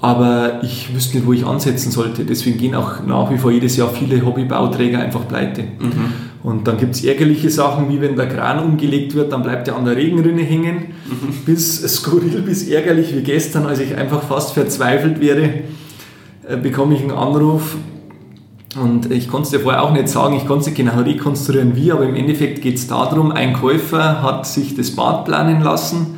[0.01, 2.23] aber ich wüsste nicht, wo ich ansetzen sollte.
[2.25, 5.61] Deswegen gehen auch nach wie vor jedes Jahr viele Hobbybauträger einfach pleite.
[5.61, 6.29] Mhm.
[6.41, 9.75] Und dann gibt es ärgerliche Sachen, wie wenn der Kran umgelegt wird, dann bleibt er
[9.75, 10.93] an der Regenrinne hängen.
[11.05, 11.45] Mhm.
[11.45, 15.49] Bis skurril, bis ärgerlich wie gestern, als ich einfach fast verzweifelt wäre,
[16.47, 17.75] äh, bekomme ich einen Anruf.
[18.77, 21.91] Und ich konnte es dir vorher auch nicht sagen, ich konnte es genau rekonstruieren, wie,
[21.91, 26.17] aber im Endeffekt geht es darum, ein Käufer hat sich das Bad planen lassen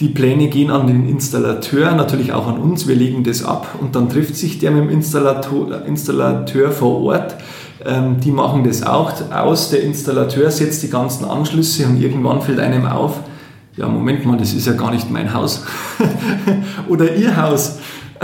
[0.00, 3.94] die Pläne gehen an den Installateur, natürlich auch an uns, wir legen das ab und
[3.94, 7.36] dann trifft sich der mit dem Installateur, Installateur vor Ort.
[7.84, 9.70] Ähm, die machen das auch aus.
[9.70, 13.20] Der Installateur setzt die ganzen Anschlüsse und irgendwann fällt einem auf,
[13.76, 15.64] ja, Moment mal, das ist ja gar nicht mein Haus
[16.88, 17.78] oder ihr Haus.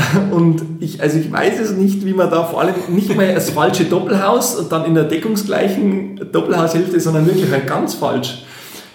[0.31, 3.51] Und ich, also ich weiß es nicht, wie man da vor allem nicht mehr das
[3.51, 8.45] falsche Doppelhaus und dann in der deckungsgleichen Doppelhaushälfte, sondern wirklich halt ganz falsch.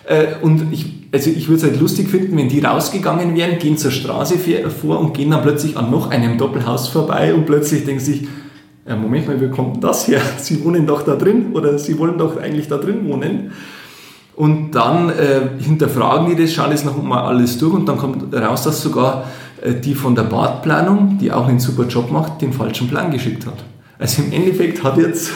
[0.05, 3.77] Äh, und ich, also ich würde es halt lustig finden, wenn die rausgegangen wären, gehen
[3.77, 4.35] zur Straße
[4.81, 8.27] vor und gehen dann plötzlich an noch einem Doppelhaus vorbei und plötzlich denken sich,
[8.87, 10.21] Moment mal, wie kommt denn das her?
[10.37, 13.51] Sie wohnen doch da drin oder Sie wollen doch eigentlich da drin wohnen.
[14.35, 18.33] Und dann äh, hinterfragen die das, schauen das noch mal alles durch und dann kommt
[18.35, 19.23] raus, dass sogar
[19.73, 23.63] die von der Badplanung, die auch einen super Job macht, den falschen Plan geschickt hat.
[23.97, 25.31] Also im Endeffekt hat jetzt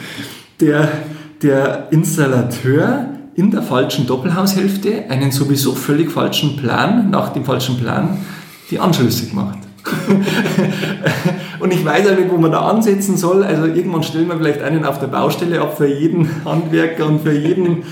[0.60, 0.88] der,
[1.42, 8.18] der Installateur in der falschen Doppelhaushälfte einen sowieso völlig falschen Plan, nach dem falschen Plan,
[8.70, 9.58] die Anschlüsse gemacht.
[11.60, 13.44] und ich weiß auch nicht, wo man da ansetzen soll.
[13.44, 17.32] Also irgendwann stellen wir vielleicht einen auf der Baustelle ab für jeden Handwerker und für
[17.32, 17.84] jeden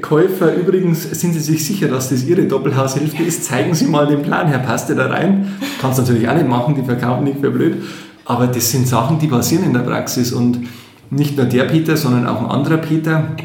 [0.00, 0.54] Käufer.
[0.54, 3.44] Übrigens sind Sie sich sicher, dass das Ihre Doppelhaushälfte ist.
[3.44, 5.52] Zeigen Sie mal den Plan, Herr, passt der da rein?
[5.80, 7.82] Kannst natürlich auch nicht machen, die verkaufen nicht für blöd.
[8.24, 10.68] Aber das sind Sachen, die passieren in der Praxis und
[11.10, 13.36] nicht nur der Peter, sondern auch ein anderer Peter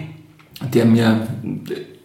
[0.71, 1.27] der mir,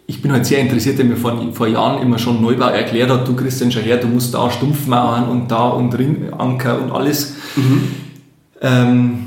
[0.06, 3.28] ich bin halt sehr interessiert, der mir vor, vor Jahren immer schon Neubau erklärt hat,
[3.28, 7.34] du Christian, schau her, du musst da Stumpfmauern und da und Ringanker und alles.
[7.56, 7.82] Mhm.
[8.60, 9.18] Ähm,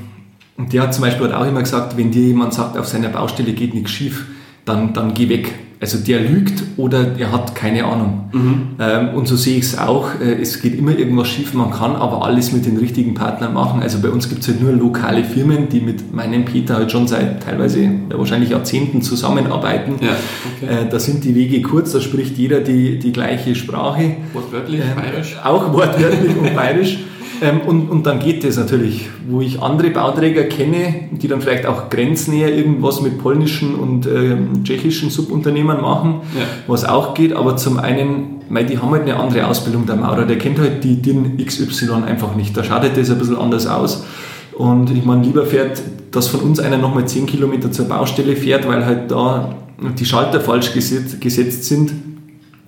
[0.58, 3.54] und der hat zum Beispiel auch immer gesagt, wenn dir jemand sagt, auf seiner Baustelle
[3.54, 4.26] geht nichts schief,
[4.66, 5.54] dann, dann geh weg.
[5.82, 8.30] Also der lügt oder er hat keine Ahnung.
[8.32, 8.62] Mhm.
[8.80, 10.10] Ähm, und so sehe ich es auch.
[10.22, 13.82] Äh, es geht immer irgendwas schief, man kann aber alles mit den richtigen Partnern machen.
[13.82, 17.08] Also bei uns gibt es halt nur lokale Firmen, die mit meinem Peter halt schon
[17.08, 19.96] seit teilweise wahrscheinlich Jahrzehnten zusammenarbeiten.
[20.02, 20.12] Ja,
[20.56, 20.86] okay.
[20.86, 24.18] äh, da sind die Wege kurz, da spricht jeder die, die gleiche Sprache.
[24.34, 25.36] Wortwörtlich, äh, bayerisch.
[25.44, 27.00] Auch wortwörtlich und bayerisch.
[27.42, 31.66] Ähm, und, und dann geht das natürlich, wo ich andere Bauträger kenne, die dann vielleicht
[31.66, 36.46] auch grenznäher irgendwas mit polnischen und ähm, tschechischen Subunternehmern machen, ja.
[36.68, 40.26] was auch geht, aber zum einen, weil die haben halt eine andere Ausbildung, der Maurer,
[40.26, 44.06] der kennt halt die DIN XY einfach nicht, da schaut das ein bisschen anders aus.
[44.54, 45.82] Und ich meine, lieber fährt,
[46.12, 49.56] dass von uns einer nochmal 10 Kilometer zur Baustelle fährt, weil halt da
[49.98, 51.94] die Schalter falsch gesetzt sind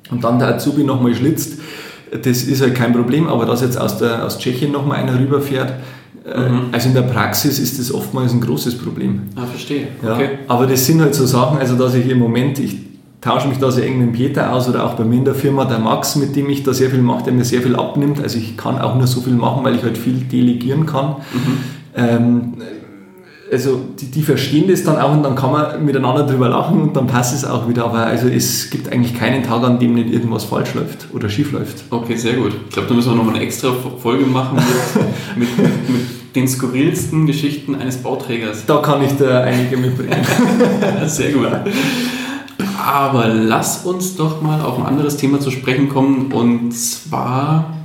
[0.10, 1.60] und dann der Azubi nochmal schlitzt,
[2.22, 5.74] das ist halt kein Problem, aber dass jetzt aus, der, aus Tschechien nochmal einer rüberfährt,
[6.26, 6.62] äh, mhm.
[6.72, 9.24] also in der Praxis ist das oftmals ein großes Problem.
[9.36, 9.88] Ah, verstehe.
[10.02, 10.30] Ja, okay.
[10.48, 12.78] Aber das sind halt so Sachen, also dass ich im Moment, ich
[13.20, 15.66] tausche mich da sehr eng mit Peter aus oder auch bei mir in der Firma,
[15.66, 18.22] der Max, mit dem ich da sehr viel mache, der mir sehr viel abnimmt.
[18.22, 21.16] Also ich kann auch nur so viel machen, weil ich halt viel delegieren kann.
[21.34, 21.58] Mhm.
[21.96, 22.54] Ähm,
[23.54, 26.96] also die, die, verstehen das dann auch und dann kann man miteinander drüber lachen und
[26.98, 27.86] dann passt es auch wieder.
[27.86, 31.52] Aber also es gibt eigentlich keinen Tag, an dem nicht irgendwas falsch läuft oder schief
[31.52, 31.84] läuft.
[31.90, 32.54] Okay, sehr gut.
[32.68, 34.58] Ich glaube, da müssen wir nochmal eine extra Folge machen
[35.36, 38.66] mit, mit, mit, den skurrilsten Geschichten eines Bauträgers.
[38.66, 40.26] Da kann ich da einige mitbringen.
[41.06, 41.48] sehr gut.
[42.84, 47.83] Aber lass uns doch mal auf ein anderes Thema zu sprechen kommen und zwar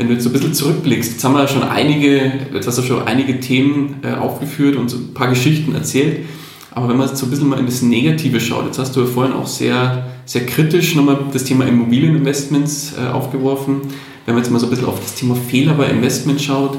[0.00, 2.82] wenn du jetzt so ein bisschen zurückblickst, jetzt haben wir schon einige, jetzt hast du
[2.82, 6.24] schon einige Themen äh, aufgeführt und so ein paar Geschichten erzählt,
[6.70, 9.00] aber wenn man jetzt so ein bisschen mal in das Negative schaut, jetzt hast du
[9.00, 13.82] ja vorhin auch sehr, sehr kritisch nochmal das Thema Immobilieninvestments äh, aufgeworfen.
[14.24, 16.78] Wenn man jetzt mal so ein bisschen auf das Thema Fehler bei Investment schaut,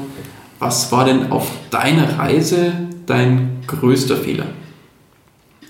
[0.58, 2.72] was war denn auf deiner Reise
[3.06, 4.46] dein größter Fehler?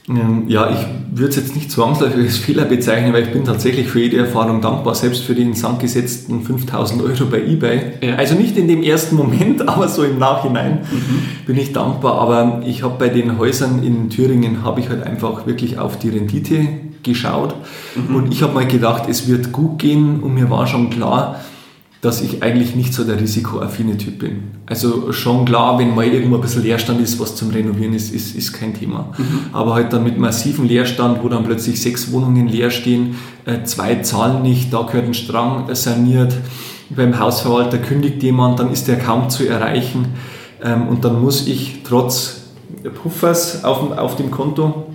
[0.09, 3.87] Ähm, ja, ich würde es jetzt nicht zwangsläufig als Fehler bezeichnen, weil ich bin tatsächlich
[3.89, 7.93] für jede Erfahrung dankbar, selbst für die in Sand gesetzten 5000 Euro bei eBay.
[8.03, 8.17] Ja.
[8.17, 11.47] Also nicht in dem ersten Moment, aber so im Nachhinein mhm.
[11.47, 12.15] bin ich dankbar.
[12.19, 16.09] Aber ich habe bei den Häusern in Thüringen, habe ich halt einfach wirklich auf die
[16.09, 16.67] Rendite
[17.05, 17.55] geschaut.
[17.95, 18.17] Mhm.
[18.17, 21.41] Und ich habe mal gedacht, es wird gut gehen und mir war schon klar,
[22.03, 24.43] dass ich eigentlich nicht so der risikoaffine Typ bin.
[24.67, 28.35] Also schon klar, wenn mal irgendwo ein bisschen Leerstand ist, was zum Renovieren ist, ist,
[28.35, 29.13] ist kein Thema.
[29.17, 29.41] Mhm.
[29.53, 33.97] Aber halt dann mit massivem Leerstand, wo dann plötzlich sechs Wohnungen leer stehen, äh, zwei
[34.03, 36.35] zahlen nicht, da gehört ein Strang saniert,
[36.91, 40.07] beim Hausverwalter kündigt jemand, dann ist der kaum zu erreichen
[40.61, 42.43] ähm, und dann muss ich trotz
[43.01, 44.87] Puffers auf, auf dem Konto,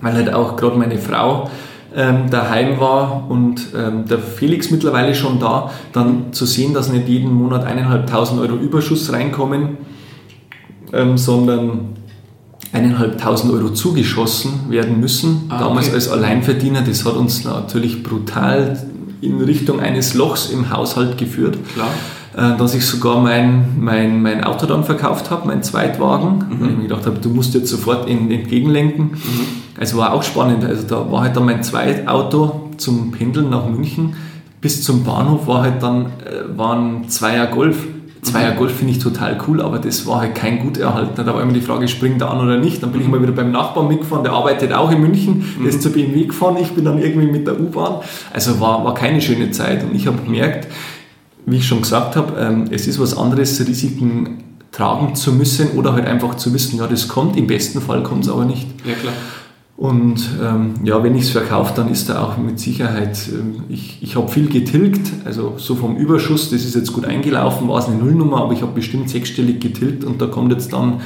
[0.00, 1.48] weil halt auch gerade meine Frau
[1.94, 7.08] ähm, daheim war und ähm, der Felix mittlerweile schon da, dann zu sehen, dass nicht
[7.08, 9.78] jeden Monat eineinhalbtausend Euro Überschuss reinkommen,
[10.92, 11.96] ähm, sondern
[12.72, 15.46] eineinhalbtausend Euro zugeschossen werden müssen.
[15.48, 15.94] Ah, Damals okay.
[15.94, 18.78] als Alleinverdiener, das hat uns natürlich brutal
[19.20, 21.58] in Richtung eines Lochs im Haushalt geführt.
[21.74, 21.90] Klar.
[22.38, 26.44] Äh, dass ich sogar mein, mein, mein Auto dann verkauft habe, mein Zweitwagen.
[26.48, 26.60] Mhm.
[26.60, 29.06] Weil ich mir gedacht habe, du musst jetzt sofort in, entgegenlenken.
[29.06, 29.46] Mhm.
[29.76, 30.64] Also war auch spannend.
[30.64, 34.14] Also da war halt dann mein Zweitauto zum Pendeln nach München.
[34.60, 37.84] Bis zum Bahnhof war halt dann, äh, waren Zweier Golf.
[38.22, 38.58] Zweier mhm.
[38.58, 41.24] Golf finde ich total cool, aber das war halt kein gut erhaltener.
[41.24, 42.80] Da war immer die Frage, springt er an oder nicht.
[42.84, 45.82] Dann bin ich mal wieder beim Nachbarn mitgefahren, der arbeitet auch in München, der ist
[45.82, 47.96] zur BMW gefahren, ich bin dann irgendwie mit der U-Bahn.
[48.32, 50.68] Also war, war keine schöne Zeit und ich habe gemerkt,
[51.50, 55.92] wie ich schon gesagt habe, ähm, es ist was anderes, Risiken tragen zu müssen oder
[55.92, 58.66] halt einfach zu wissen, ja, das kommt, im besten Fall kommt es aber nicht.
[58.84, 59.14] Ja, klar.
[59.78, 63.98] Und ähm, ja, wenn ich es verkaufe, dann ist da auch mit Sicherheit, ähm, ich,
[64.02, 67.86] ich habe viel getilgt, also so vom Überschuss, das ist jetzt gut eingelaufen, war es
[67.86, 71.00] eine Nullnummer, aber ich habe bestimmt sechsstellig getilgt und da kommt jetzt dann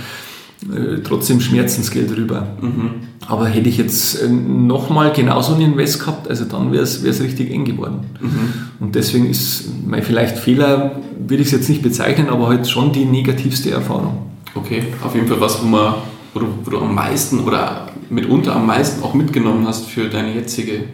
[1.04, 2.56] trotzdem Schmerzensgeld rüber.
[2.60, 2.90] Mhm.
[3.26, 7.50] Aber hätte ich jetzt äh, nochmal genauso einen Invest gehabt, also dann wäre es richtig
[7.50, 8.00] eng geworden.
[8.20, 8.52] Mhm.
[8.80, 12.92] Und deswegen ist mein vielleicht Fehler, würde ich es jetzt nicht bezeichnen, aber halt schon
[12.92, 14.30] die negativste Erfahrung.
[14.54, 15.94] Okay, auf jeden Fall was, wo, man,
[16.34, 20.34] wo, du, wo du am meisten oder mitunter am meisten auch mitgenommen hast für deine
[20.34, 20.84] jetzige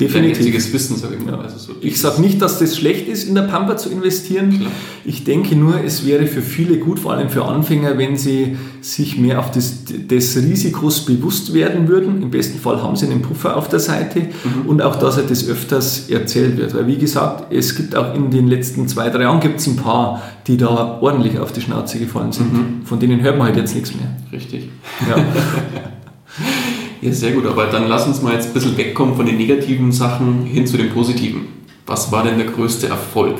[0.00, 0.72] Definitiv.
[0.72, 1.34] Wissen, sage ich mal.
[1.34, 4.50] Also so ich sage nicht, dass das schlecht ist, in der Pampa zu investieren.
[4.50, 4.70] Klar.
[5.04, 9.18] Ich denke nur, es wäre für viele gut, vor allem für Anfänger, wenn sie sich
[9.18, 12.22] mehr auf das, des Risikos bewusst werden würden.
[12.22, 14.68] Im besten Fall haben sie einen Puffer auf der Seite mhm.
[14.68, 16.74] und auch, dass er das öfters erzählt wird.
[16.74, 19.76] Weil, wie gesagt, es gibt auch in den letzten zwei, drei Jahren gibt es ein
[19.76, 22.52] paar, die da ordentlich auf die Schnauze gefallen sind.
[22.52, 22.86] Mhm.
[22.86, 24.16] Von denen hört man halt jetzt nichts mehr.
[24.32, 24.68] Richtig.
[25.08, 25.16] Ja.
[27.00, 29.92] Ja, sehr gut, aber dann lass uns mal jetzt ein bisschen wegkommen von den negativen
[29.92, 31.46] Sachen hin zu den positiven.
[31.86, 33.36] Was war denn der größte Erfolg?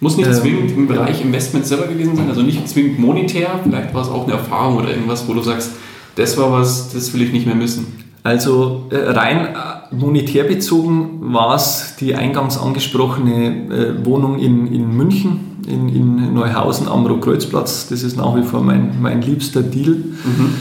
[0.00, 3.92] Muss nicht ähm, zwingend im Bereich Investment selber gewesen sein, also nicht zwingend monetär, vielleicht
[3.94, 5.72] war es auch eine Erfahrung oder irgendwas, wo du sagst,
[6.16, 7.86] das war was, das will ich nicht mehr missen.
[8.24, 13.68] Also äh, rein äh, monetär bezogen war es die eingangs angesprochene
[14.00, 17.88] äh, Wohnung in, in München, in, in Neuhausen am Rotkreuzplatz.
[17.88, 19.94] Das ist nach wie vor mein, mein liebster Deal.
[19.96, 20.54] Mhm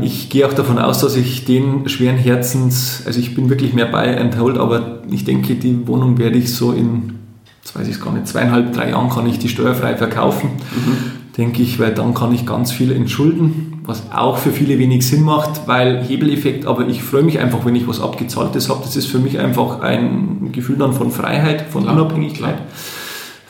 [0.00, 3.86] ich gehe auch davon aus, dass ich den schweren Herzens, also ich bin wirklich mehr
[3.86, 7.14] bei and hold, aber ich denke, die Wohnung werde ich so in,
[7.62, 10.96] jetzt weiß ich es gar nicht, zweieinhalb, drei Jahren kann ich die steuerfrei verkaufen, mhm.
[11.36, 15.24] denke ich, weil dann kann ich ganz viel entschulden, was auch für viele wenig Sinn
[15.24, 18.80] macht, weil Hebeleffekt, aber ich freue mich einfach, wenn ich was Abgezahltes habe.
[18.84, 22.56] Das ist für mich einfach ein Gefühl dann von Freiheit, von klar, Unabhängigkeit.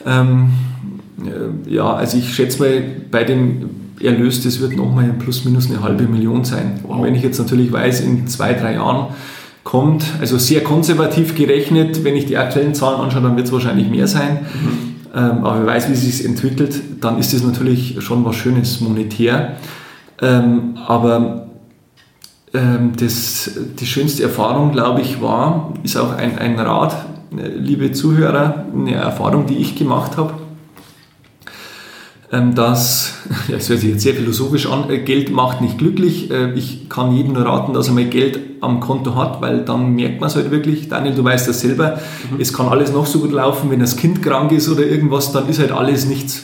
[0.01, 0.21] Klar.
[0.21, 0.49] Ähm,
[1.67, 6.03] ja, also ich schätze mal, bei dem Erlös, das wird nochmal plus minus eine halbe
[6.07, 6.79] Million sein.
[6.83, 6.97] Wow.
[6.97, 9.07] Und wenn ich jetzt natürlich weiß, in zwei, drei Jahren
[9.63, 13.89] kommt, also sehr konservativ gerechnet, wenn ich die aktuellen Zahlen anschaue, dann wird es wahrscheinlich
[13.89, 14.39] mehr sein.
[14.53, 14.95] Mhm.
[15.15, 18.81] Ähm, aber wer weiß, wie es sich entwickelt, dann ist es natürlich schon was Schönes
[18.81, 19.57] monetär.
[20.21, 21.47] Ähm, aber
[22.53, 27.91] ähm, das, die schönste Erfahrung, glaube ich, war, ist auch ein, ein Rat, äh, liebe
[27.91, 30.46] Zuhörer, eine Erfahrung, die ich gemacht habe
[32.29, 33.13] dass,
[33.47, 36.29] ja, es hört sich jetzt sehr philosophisch an, äh, Geld macht nicht glücklich.
[36.29, 39.95] Äh, ich kann jedem nur raten, dass er mal Geld am Konto hat, weil dann
[39.95, 40.89] merkt man es halt wirklich.
[40.89, 41.99] Daniel, du weißt das selber.
[42.31, 42.41] Mhm.
[42.41, 45.47] Es kann alles noch so gut laufen, wenn das Kind krank ist oder irgendwas, dann
[45.47, 46.43] ist halt alles nichts.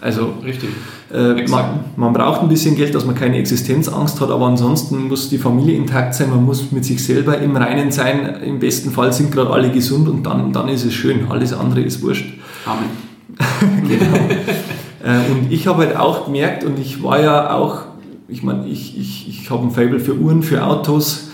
[0.00, 0.70] Also, richtig.
[1.12, 5.28] Äh, man, man, braucht ein bisschen Geld, dass man keine Existenzangst hat, aber ansonsten muss
[5.28, 8.42] die Familie intakt sein, man muss mit sich selber im Reinen sein.
[8.44, 11.30] Im besten Fall sind gerade alle gesund und dann, dann ist es schön.
[11.30, 12.32] Alles andere ist wurscht.
[12.64, 13.88] Amen.
[13.88, 14.18] genau.
[15.02, 17.82] Äh, und ich habe halt auch gemerkt, und ich war ja auch,
[18.28, 21.30] ich meine, ich, ich, ich habe ein Fable für Uhren, für Autos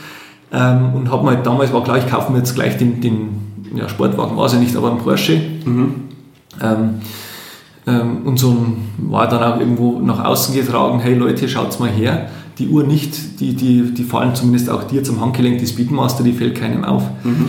[0.53, 3.29] ähm, und habe mir halt damals, war klar, ich kaufe mir jetzt gleich den, den
[3.75, 5.41] ja, Sportwagen, war es ja nicht, aber einen Porsche.
[5.65, 5.95] Mhm.
[6.63, 6.95] Ähm,
[7.87, 8.57] ähm, und so
[8.99, 12.29] war dann auch irgendwo nach außen getragen, hey Leute, schaut's mal her.
[12.59, 16.33] Die Uhr nicht, die, die, die fallen zumindest auch dir zum Handgelenk, die Speedmaster, die
[16.33, 17.03] fällt keinem auf.
[17.25, 17.47] Mhm.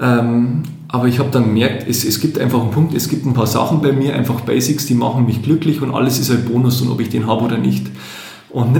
[0.00, 0.62] Ähm,
[0.92, 3.46] aber ich habe dann gemerkt, es, es gibt einfach einen Punkt, es gibt ein paar
[3.46, 6.90] Sachen bei mir, einfach Basics, die machen mich glücklich und alles ist ein Bonus und
[6.90, 7.86] ob ich den habe oder nicht.
[8.50, 8.78] Und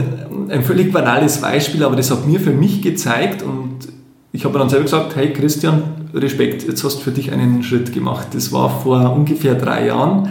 [0.50, 3.88] ein völlig banales Beispiel, aber das hat mir für mich gezeigt und
[4.30, 7.94] ich habe dann selber gesagt, hey Christian, Respekt, jetzt hast du für dich einen Schritt
[7.94, 8.28] gemacht.
[8.32, 10.28] Das war vor ungefähr drei Jahren,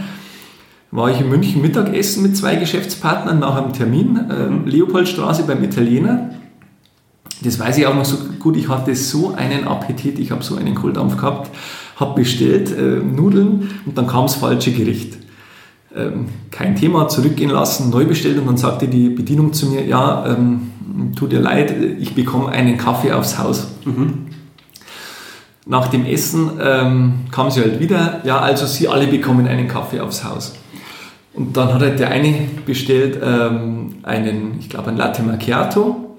[0.92, 6.30] war ich in München Mittagessen mit zwei Geschäftspartnern nach einem Termin, äh, Leopoldstraße beim Italiener
[7.44, 10.56] das weiß ich auch noch so gut, ich hatte so einen Appetit, ich habe so
[10.56, 11.50] einen Kohldampf gehabt,
[11.96, 15.18] habe bestellt äh, Nudeln und dann kam das falsche Gericht.
[15.96, 20.26] ähm, kein Thema, zurückgehen lassen, neu bestellt und dann sagte die Bedienung zu mir, ja,
[20.26, 20.72] ähm,
[21.16, 23.68] tut dir leid, ich bekomme einen Kaffee aufs Haus.
[23.86, 24.28] Mhm.
[25.66, 30.00] Nach dem Essen ähm, kam sie halt wieder, ja, also Sie alle bekommen einen Kaffee
[30.00, 30.56] aufs Haus.
[31.34, 32.34] Und dann hat halt der eine
[32.66, 36.11] bestellt ähm, einen, ich glaube, einen Latte Macchiato.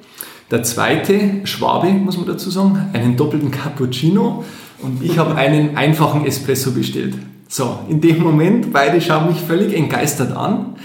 [0.52, 4.44] Der zweite, Schwabe, muss man dazu sagen, einen doppelten Cappuccino.
[4.82, 7.14] Und ich habe einen einfachen Espresso bestellt.
[7.48, 10.76] So, in dem Moment, beide schauen mich völlig entgeistert an.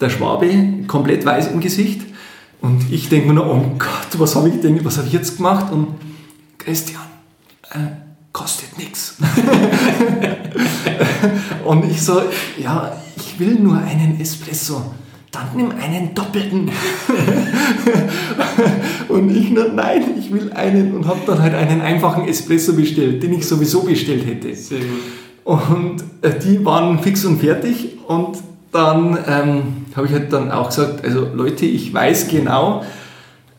[0.00, 0.48] Der Schwabe
[0.88, 2.00] komplett weiß im Gesicht.
[2.60, 5.36] Und ich denke mir nur, oh Gott, was habe ich denn, was habe ich jetzt
[5.36, 5.72] gemacht?
[5.72, 5.86] Und
[6.58, 7.02] Christian,
[7.70, 7.78] äh,
[8.32, 9.18] kostet nichts.
[11.64, 12.22] Und ich so,
[12.58, 14.82] ja, ich will nur einen Espresso.
[15.32, 16.70] Dann nimm einen doppelten.
[19.08, 23.22] und ich nur, nein, ich will einen und habe dann halt einen einfachen Espresso bestellt,
[23.22, 24.54] den ich sowieso bestellt hätte.
[24.54, 25.00] Sehr gut.
[25.44, 28.36] Und äh, die waren fix und fertig und
[28.72, 29.62] dann ähm,
[29.96, 32.84] habe ich halt dann auch gesagt, also Leute, ich weiß genau,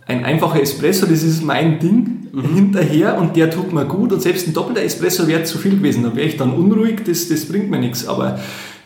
[0.05, 2.55] ein einfacher Espresso, das ist mein Ding mhm.
[2.55, 6.03] hinterher und der tut mir gut und selbst ein doppelter Espresso wäre zu viel gewesen,
[6.03, 8.39] da wäre ich dann unruhig, das, das bringt mir nichts, aber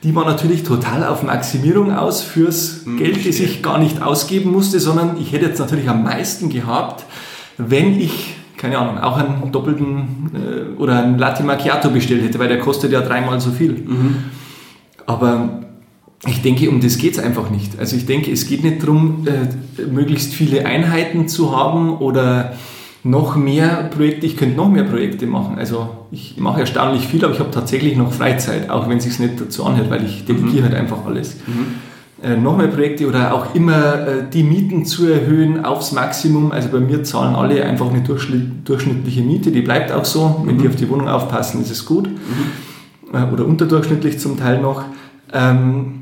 [0.03, 4.51] die war natürlich total auf Maximierung aus fürs mhm, Geld, das ich gar nicht ausgeben
[4.51, 7.05] musste, sondern ich hätte jetzt natürlich am meisten gehabt,
[7.57, 12.47] wenn ich, keine Ahnung, auch einen doppelten äh, oder einen Latte Macchiato bestellt hätte, weil
[12.47, 13.71] der kostet ja dreimal so viel.
[13.73, 14.15] Mhm.
[15.07, 15.61] Aber
[16.27, 17.79] ich denke, um das geht es einfach nicht.
[17.79, 22.53] Also ich denke, es geht nicht darum, äh, möglichst viele Einheiten zu haben oder
[23.03, 24.25] noch mehr Projekte.
[24.25, 25.57] Ich könnte noch mehr Projekte machen.
[25.57, 29.19] Also ich mache erstaunlich viel, aber ich habe tatsächlich noch Freizeit, auch wenn es sich
[29.19, 30.63] nicht dazu anhört, weil ich delegiere mhm.
[30.63, 31.35] halt einfach alles.
[31.47, 31.75] Mhm.
[32.23, 36.51] Äh, noch mehr Projekte oder auch immer äh, die Mieten zu erhöhen aufs Maximum.
[36.51, 40.41] Also bei mir zahlen alle einfach eine durchschnittliche Miete, die bleibt auch so.
[40.43, 40.61] Wenn mhm.
[40.61, 42.07] die auf die Wohnung aufpassen, ist es gut.
[42.07, 43.15] Mhm.
[43.15, 44.83] Äh, oder unterdurchschnittlich zum Teil noch.
[45.31, 45.96] Ähm,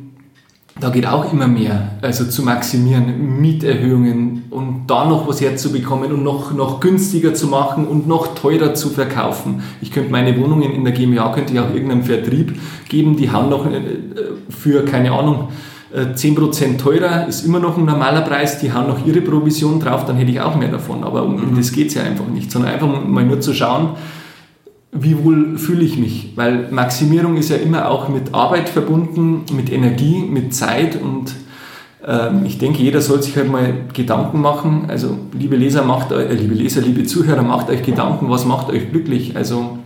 [0.77, 6.23] da geht auch immer mehr, also zu maximieren, Mieterhöhungen und da noch was herzubekommen und
[6.23, 9.63] noch, noch günstiger zu machen und noch teurer zu verkaufen.
[9.81, 12.59] Ich könnte meine Wohnungen in der GmbH, könnte ich auch irgendeinem Vertrieb
[12.89, 13.81] geben, die haben noch äh,
[14.49, 15.47] für, keine Ahnung,
[15.95, 20.05] 10% äh, teurer, ist immer noch ein normaler Preis, die haben noch ihre Provision drauf,
[20.05, 21.05] dann hätte ich auch mehr davon.
[21.05, 21.55] Aber um mhm.
[21.55, 23.91] das geht es ja einfach nicht, sondern einfach mal nur zu schauen,
[24.97, 26.31] wie wohl fühle ich mich?
[26.35, 31.33] Weil Maximierung ist ja immer auch mit Arbeit verbunden, mit Energie, mit Zeit und
[32.07, 34.85] ähm, ich denke, jeder soll sich halt mal Gedanken machen.
[34.87, 38.89] Also, liebe Leser, macht, äh, liebe Leser, liebe Zuhörer, macht euch Gedanken, was macht euch
[38.89, 39.35] glücklich?
[39.35, 39.79] Also,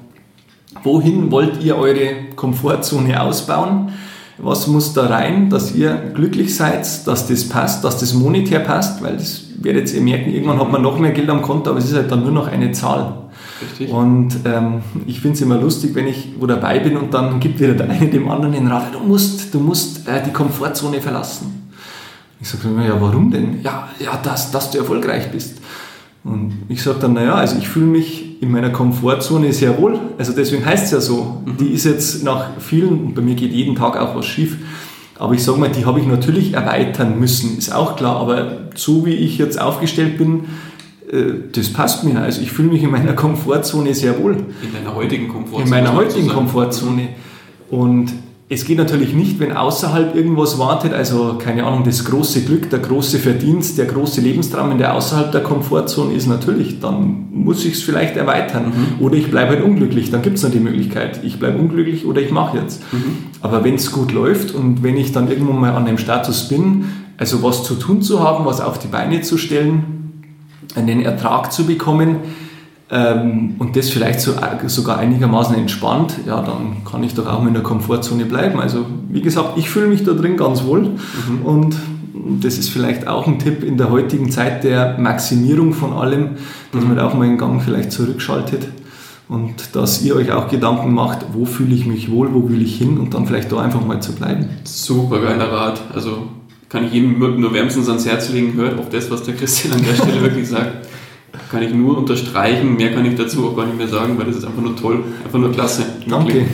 [0.83, 3.89] wohin wollt ihr eure Komfortzone ausbauen?
[4.37, 9.03] Was muss da rein, dass ihr glücklich seid, dass das passt, dass das monetär passt?
[9.03, 11.85] Weil das werdet ihr merken, irgendwann hat man noch mehr Geld am Konto, aber es
[11.85, 13.28] ist halt dann nur noch eine Zahl.
[13.61, 13.91] Richtig.
[13.91, 17.59] Und ähm, ich finde es immer lustig, wenn ich wo dabei bin und dann gibt
[17.59, 21.69] wieder der eine dem anderen den Rat, du musst, du musst äh, die Komfortzone verlassen.
[22.41, 23.61] Ich sage mir, ja, warum denn?
[23.63, 25.57] Ja, ja, dass, dass du erfolgreich bist.
[26.23, 29.99] Und ich sage dann, naja, also ich fühle mich in meiner Komfortzone sehr wohl.
[30.17, 31.57] Also deswegen heißt es ja so, mhm.
[31.57, 34.57] die ist jetzt nach vielen, und bei mir geht jeden Tag auch was schief,
[35.17, 38.15] aber ich sage mal, die habe ich natürlich erweitern müssen, ist auch klar.
[38.15, 40.45] Aber so wie ich jetzt aufgestellt bin,
[41.51, 42.21] das passt mir.
[42.21, 44.33] Also ich fühle mich in meiner Komfortzone sehr wohl.
[44.33, 45.63] In deiner heutigen Komfortzone.
[45.63, 47.09] In meiner heutigen Komfortzone.
[47.69, 48.13] Und
[48.51, 52.79] es geht natürlich nicht, wenn außerhalb irgendwas wartet, also keine Ahnung, das große Glück, der
[52.79, 57.73] große Verdienst, der große Lebenstraum, wenn der außerhalb der Komfortzone ist, natürlich, dann muss ich
[57.73, 58.73] es vielleicht erweitern.
[58.97, 59.05] Mhm.
[59.05, 62.21] Oder ich bleibe halt unglücklich, dann gibt es noch die Möglichkeit, ich bleibe unglücklich oder
[62.21, 62.81] ich mache jetzt.
[62.91, 63.17] Mhm.
[63.41, 66.85] Aber wenn es gut läuft und wenn ich dann irgendwann mal an dem Status bin,
[67.17, 69.98] also was zu tun zu haben, was auf die Beine zu stellen,
[70.75, 72.17] einen Ertrag zu bekommen
[72.91, 74.33] ähm, und das vielleicht so,
[74.67, 78.59] sogar einigermaßen entspannt, ja, dann kann ich doch auch in der Komfortzone bleiben.
[78.59, 81.41] Also wie gesagt, ich fühle mich da drin ganz wohl mhm.
[81.43, 81.75] und
[82.41, 86.31] das ist vielleicht auch ein Tipp in der heutigen Zeit der Maximierung von allem,
[86.71, 86.89] dass mhm.
[86.89, 88.67] man auch mal einen Gang vielleicht zurückschaltet
[89.27, 92.77] und dass ihr euch auch Gedanken macht, wo fühle ich mich wohl, wo will ich
[92.77, 94.49] hin und dann vielleicht da einfach mal zu bleiben.
[94.63, 95.81] Super geiler Rat.
[95.93, 96.23] Also
[96.69, 99.83] kann ich jedem nur wärmstens ans Herz legen, hört auf das, was der Christian an
[99.83, 100.87] der Stelle wirklich sagt.
[101.51, 104.37] Kann ich nur unterstreichen, mehr kann ich dazu auch gar nicht mehr sagen, weil das
[104.37, 105.83] ist einfach nur toll, einfach nur klasse.
[106.07, 106.45] Danke.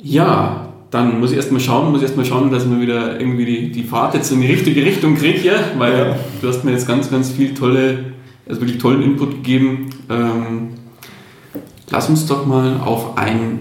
[0.00, 3.72] Ja, dann muss ich erstmal schauen, muss ich erstmal schauen, dass man wieder irgendwie die,
[3.72, 5.54] die Fahrt jetzt in die richtige Richtung kriegt, ja?
[5.76, 6.16] weil ja.
[6.40, 8.12] du hast mir jetzt ganz, ganz viel tolle,
[8.48, 9.90] also wirklich tollen Input gegeben.
[10.08, 10.68] Ähm,
[11.90, 13.58] lass uns doch mal auf ein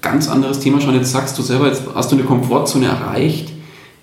[0.00, 0.94] ganz anderes Thema schauen.
[0.94, 3.51] Jetzt sagst du selber, jetzt hast du eine Komfortzone erreicht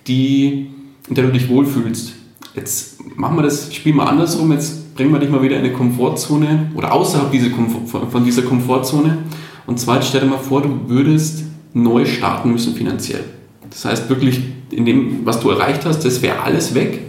[0.09, 0.67] die,
[1.07, 2.13] in der du dich wohlfühlst.
[2.55, 4.51] Jetzt machen wir das Spiel mal andersrum.
[4.51, 8.41] Jetzt bringen wir dich mal wieder in eine Komfortzone oder außerhalb dieser Komfort, von dieser
[8.41, 9.19] Komfortzone.
[9.65, 11.43] Und zwar stell dir mal vor, du würdest
[11.73, 13.23] neu starten müssen finanziell.
[13.69, 14.41] Das heißt wirklich,
[14.71, 16.99] in dem, was du erreicht hast, das wäre alles weg.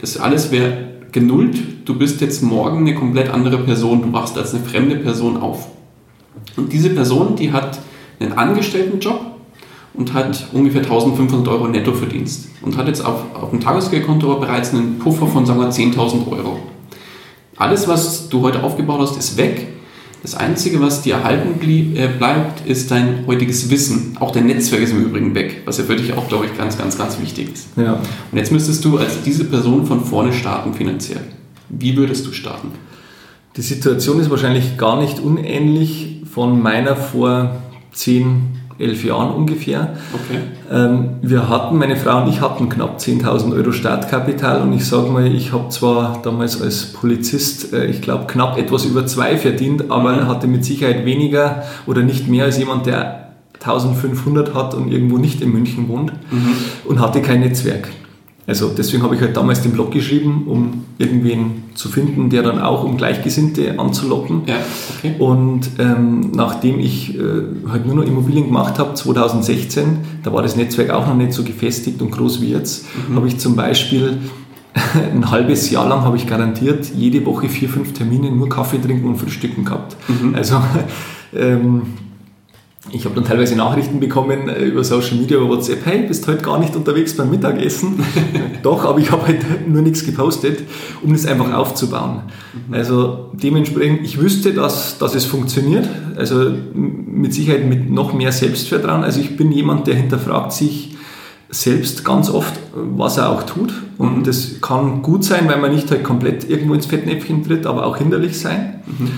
[0.00, 1.56] Das alles wäre genullt.
[1.84, 4.02] Du bist jetzt morgen eine komplett andere Person.
[4.02, 5.68] Du wachst als eine fremde Person auf.
[6.56, 7.80] Und diese Person, die hat
[8.20, 9.33] einen Angestelltenjob
[9.94, 14.98] und hat ungefähr 1500 Euro Nettoverdienst und hat jetzt auf, auf dem Tagesgeldkonto bereits einen
[14.98, 16.58] Puffer von sagen wir 10.000 Euro.
[17.56, 19.68] Alles, was du heute aufgebaut hast, ist weg.
[20.22, 24.16] Das Einzige, was dir erhalten äh, bleibt, ist dein heutiges Wissen.
[24.18, 26.78] Auch dein Netzwerk ist im Übrigen weg, was ja für dich auch, glaube ich, ganz,
[26.78, 27.68] ganz, ganz wichtig ist.
[27.76, 28.00] Ja.
[28.32, 31.20] Und jetzt müsstest du als diese Person von vorne starten finanziell.
[31.68, 32.72] Wie würdest du starten?
[33.56, 39.96] Die Situation ist wahrscheinlich gar nicht unähnlich von meiner vor zehn elf Jahren ungefähr.
[40.12, 40.38] Okay.
[40.70, 45.10] Ähm, wir hatten, meine Frau und ich hatten knapp 10.000 Euro Startkapital und ich sage
[45.10, 49.90] mal, ich habe zwar damals als Polizist, äh, ich glaube, knapp etwas über zwei verdient,
[49.90, 50.28] aber mhm.
[50.28, 55.40] hatte mit Sicherheit weniger oder nicht mehr als jemand, der 1500 hat und irgendwo nicht
[55.40, 56.56] in München wohnt mhm.
[56.84, 57.88] und hatte kein Netzwerk.
[58.46, 62.60] Also deswegen habe ich halt damals den Blog geschrieben, um irgendwen zu finden, der dann
[62.60, 64.42] auch um Gleichgesinnte anzulocken.
[64.46, 64.56] Ja,
[64.98, 65.14] okay.
[65.18, 67.20] Und ähm, nachdem ich äh,
[67.70, 71.42] halt nur noch Immobilien gemacht habe, 2016, da war das Netzwerk auch noch nicht so
[71.42, 73.16] gefestigt und groß wie jetzt, mhm.
[73.16, 74.18] habe ich zum Beispiel
[75.14, 79.08] ein halbes Jahr lang habe ich garantiert jede Woche vier, fünf Termine nur Kaffee trinken
[79.08, 79.96] und frühstücken gehabt.
[80.08, 80.34] Mhm.
[80.34, 80.60] Also
[81.34, 81.82] ähm,
[82.90, 86.42] ich habe dann teilweise Nachrichten bekommen äh, über Social Media, über WhatsApp, hey, bist heute
[86.42, 88.04] gar nicht unterwegs beim Mittagessen.
[88.62, 90.60] Doch, aber ich habe halt nur nichts gepostet,
[91.02, 92.22] um das einfach aufzubauen.
[92.68, 92.74] Mhm.
[92.74, 95.88] Also dementsprechend, ich wüsste, dass, dass es funktioniert.
[96.16, 99.02] Also mit Sicherheit mit noch mehr Selbstvertrauen.
[99.02, 100.94] Also ich bin jemand, der hinterfragt sich
[101.48, 103.72] selbst ganz oft, was er auch tut.
[103.96, 104.24] Und mhm.
[104.24, 107.96] das kann gut sein, weil man nicht halt komplett irgendwo ins Fettnäpfchen tritt, aber auch
[107.96, 108.82] hinderlich sein.
[108.86, 109.10] Mhm.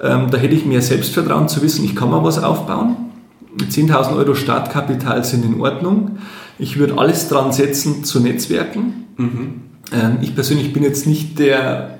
[0.00, 3.07] Ähm, da hätte ich mehr Selbstvertrauen zu wissen, ich kann mal was aufbauen.
[3.56, 6.18] 10.000 Euro Startkapital sind in Ordnung.
[6.58, 9.06] Ich würde alles dran setzen zu Netzwerken.
[9.16, 9.60] Mhm.
[9.92, 11.98] Ähm, ich persönlich bin jetzt nicht der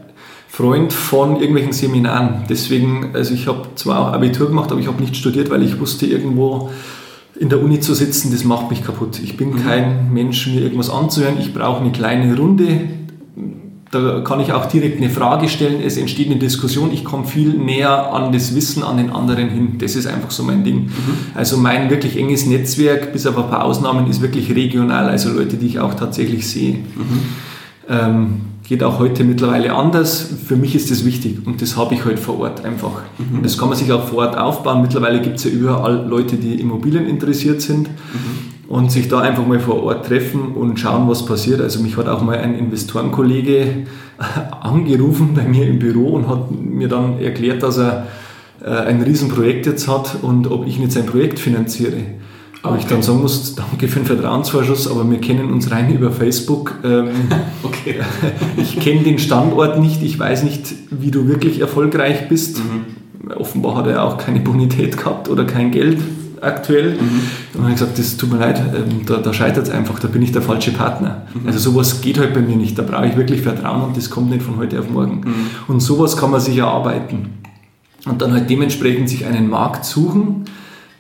[0.49, 2.45] Freund von irgendwelchen Seminaren.
[2.49, 5.79] Deswegen, also ich habe zwar auch Abitur gemacht, aber ich habe nicht studiert, weil ich
[5.79, 6.71] wusste, irgendwo
[7.39, 9.21] in der Uni zu sitzen, das macht mich kaputt.
[9.23, 9.63] Ich bin mhm.
[9.63, 11.39] kein Mensch, mir irgendwas anzuhören.
[11.39, 12.81] Ich brauche eine kleine Runde,
[13.91, 17.55] da kann ich auch direkt eine Frage stellen, es entsteht eine Diskussion, ich komme viel
[17.55, 19.79] näher an das Wissen an den anderen hin.
[19.79, 20.87] Das ist einfach so mein Ding.
[20.87, 20.91] Mhm.
[21.35, 25.57] Also mein wirklich enges Netzwerk, bis auf ein paar Ausnahmen, ist wirklich regional, also Leute,
[25.57, 26.75] die ich auch tatsächlich sehe.
[26.75, 27.21] Mhm.
[27.89, 30.29] Ähm, geht auch heute mittlerweile anders.
[30.47, 33.01] Für mich ist das wichtig und das habe ich heute vor Ort einfach.
[33.17, 33.43] Mhm.
[33.43, 34.83] Das kann man sich auch vor Ort aufbauen.
[34.83, 37.89] Mittlerweile gibt es ja überall Leute, die Immobilien interessiert sind.
[37.89, 41.61] Mhm und sich da einfach mal vor Ort treffen und schauen, was passiert.
[41.61, 43.87] Also mich hat auch mal ein Investorenkollege
[44.61, 48.07] angerufen bei mir im Büro und hat mir dann erklärt, dass er
[48.63, 51.97] äh, ein Riesenprojekt jetzt hat und ob ich nicht sein Projekt finanziere.
[51.97, 52.15] Okay.
[52.63, 56.11] Aber ich dann sagen muss, danke für den Vertrauensvorschuss, aber wir kennen uns rein über
[56.11, 56.75] Facebook.
[56.85, 57.09] Ähm,
[57.63, 58.01] okay.
[58.59, 62.59] Ich kenne den Standort nicht, ich weiß nicht, wie du wirklich erfolgreich bist.
[62.59, 63.31] Mhm.
[63.35, 65.99] Offenbar hat er auch keine Bonität gehabt oder kein Geld
[66.43, 66.93] aktuell.
[66.93, 66.99] Mhm.
[66.99, 67.01] Und
[67.55, 70.09] dann habe ich gesagt, das tut mir leid, ähm, da, da scheitert es einfach, da
[70.09, 71.23] bin ich der falsche Partner.
[71.35, 71.47] Mhm.
[71.47, 74.31] Also sowas geht halt bei mir nicht, da brauche ich wirklich Vertrauen und das kommt
[74.31, 75.21] nicht von heute auf morgen.
[75.25, 75.35] Mhm.
[75.69, 77.31] Und sowas kann man sich erarbeiten.
[78.07, 80.45] Und dann halt dementsprechend sich einen Markt suchen.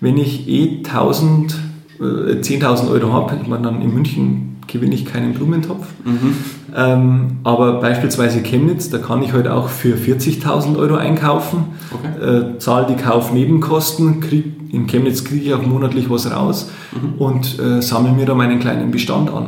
[0.00, 1.56] Wenn ich eh 1000,
[2.00, 5.86] äh, 10.000 Euro habe, ich meine dann in München gewinne ich keinen Blumentopf.
[6.04, 6.36] Mhm.
[6.76, 12.54] Ähm, aber beispielsweise Chemnitz, da kann ich heute halt auch für 40.000 Euro einkaufen, okay.
[12.54, 17.14] äh, zahle die Kaufnebenkosten, krieg, in Chemnitz kriege ich auch monatlich was raus mhm.
[17.20, 19.46] und äh, sammle mir da meinen kleinen Bestand an.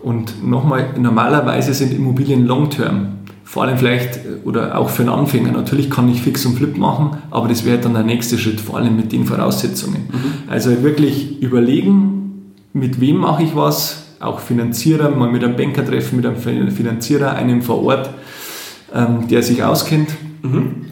[0.00, 3.08] Und nochmal, normalerweise sind Immobilien Long-Term.
[3.44, 5.52] Vor allem vielleicht, äh, oder auch für einen Anfänger.
[5.52, 8.78] Natürlich kann ich Fix und Flip machen, aber das wäre dann der nächste Schritt, vor
[8.78, 10.08] allem mit den Voraussetzungen.
[10.10, 10.50] Mhm.
[10.50, 16.16] Also wirklich überlegen, mit wem mache ich was, auch Finanzierer, mal mit einem Banker treffen,
[16.16, 18.10] mit einem Finanzierer, einem vor Ort,
[18.94, 20.10] ähm, der sich auskennt.
[20.42, 20.86] Mhm.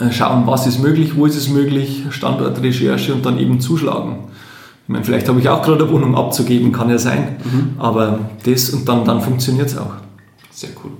[0.00, 4.18] Äh, schauen, was ist möglich, wo ist es möglich, Standortrecherche und dann eben zuschlagen.
[4.84, 7.72] Ich meine, vielleicht habe ich auch gerade eine Wohnung abzugeben, kann ja sein, mhm.
[7.78, 9.92] aber das und dann, dann funktioniert es auch.
[10.50, 10.92] Sehr cool.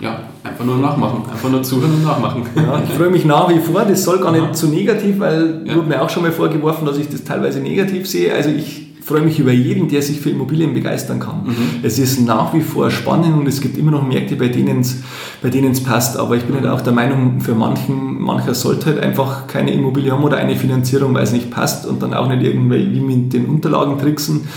[0.00, 2.42] Ja, einfach nur nachmachen, einfach nur zuhören und nachmachen.
[2.56, 5.74] Ja, ich freue mich nach wie vor, das soll gar nicht zu negativ, weil ja.
[5.76, 8.34] wurde mir auch schon mal vorgeworfen, dass ich das teilweise negativ sehe.
[8.34, 11.44] Also ich freue mich über jeden, der sich für Immobilien begeistern kann.
[11.44, 11.56] Mhm.
[11.82, 15.02] Es ist nach wie vor spannend und es gibt immer noch Märkte, bei denen es
[15.42, 15.50] bei
[15.84, 16.16] passt.
[16.16, 20.10] Aber ich bin halt auch der Meinung, für manchen, mancher sollte halt einfach keine Immobilie
[20.10, 23.46] haben oder eine Finanzierung, weil es nicht passt und dann auch nicht irgendwie mit den
[23.46, 24.48] Unterlagen tricksen.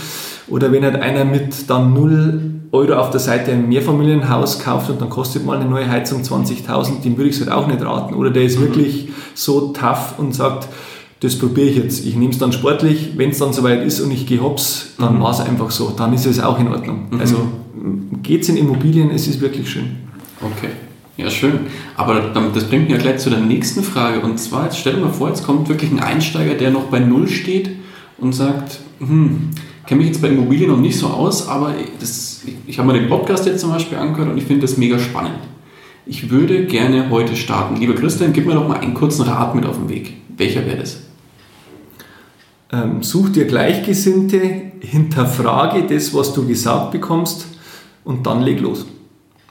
[0.48, 2.40] Oder wenn halt einer mit dann 0
[2.72, 7.02] Euro auf der Seite ein Mehrfamilienhaus kauft und dann kostet mal eine neue Heizung 20.000,
[7.02, 8.14] dem würde ich es halt auch nicht raten.
[8.14, 8.62] Oder der ist mhm.
[8.62, 10.68] wirklich so tough und sagt,
[11.20, 12.06] das probiere ich jetzt.
[12.06, 15.16] Ich nehme es dann sportlich, wenn es dann soweit ist und ich gehe hops, dann
[15.16, 15.22] mhm.
[15.22, 15.92] war es einfach so.
[15.96, 17.08] Dann ist es auch in Ordnung.
[17.10, 17.20] Mhm.
[17.20, 17.48] Also
[18.22, 19.96] geht es in Immobilien, es ist wirklich schön.
[20.40, 20.70] Okay.
[21.16, 21.60] Ja, schön.
[21.96, 22.20] Aber
[22.54, 24.20] das bringt mich ja gleich zu der nächsten Frage.
[24.20, 27.00] Und zwar, jetzt stell dir mal vor, jetzt kommt wirklich ein Einsteiger, der noch bei
[27.00, 27.70] Null steht
[28.18, 29.50] und sagt, hm,
[29.86, 33.00] kenne mich jetzt bei Immobilien noch nicht so aus, aber das, ich, ich habe mir
[33.00, 35.38] den Podcast jetzt zum Beispiel angehört und ich finde das mega spannend.
[36.06, 37.76] Ich würde gerne heute starten.
[37.76, 40.14] Lieber Christian, gib mir doch mal einen kurzen Rat mit auf den Weg.
[40.36, 41.07] Welcher wäre das?
[42.70, 44.40] Ähm, such dir Gleichgesinnte,
[44.80, 47.46] hinterfrage das, was du gesagt bekommst
[48.04, 48.84] und dann leg los.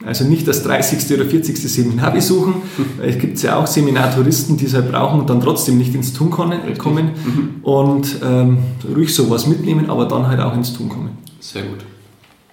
[0.06, 1.12] Also nicht das 30.
[1.16, 1.58] oder 40.
[1.58, 2.56] Seminar besuchen.
[3.02, 6.30] Es gibt ja auch Seminartouristen, die es halt brauchen und dann trotzdem nicht ins Tun
[6.30, 6.60] kommen.
[6.64, 7.50] Mhm.
[7.64, 8.60] Und ähm,
[8.96, 11.18] ruhig sowas mitnehmen, aber dann halt auch ins Tun kommen.
[11.40, 11.80] Sehr gut.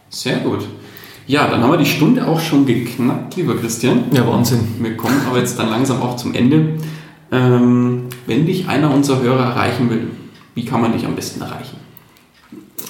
[0.09, 0.61] Sehr gut.
[1.27, 4.05] Ja, dann haben wir die Stunde auch schon geknackt, lieber Christian.
[4.12, 4.61] Ja, Wahnsinn.
[4.81, 6.75] Wir kommen aber jetzt dann langsam auch zum Ende.
[7.33, 10.09] Ähm, wenn dich einer unserer Hörer erreichen will,
[10.55, 11.77] wie kann man dich am besten erreichen?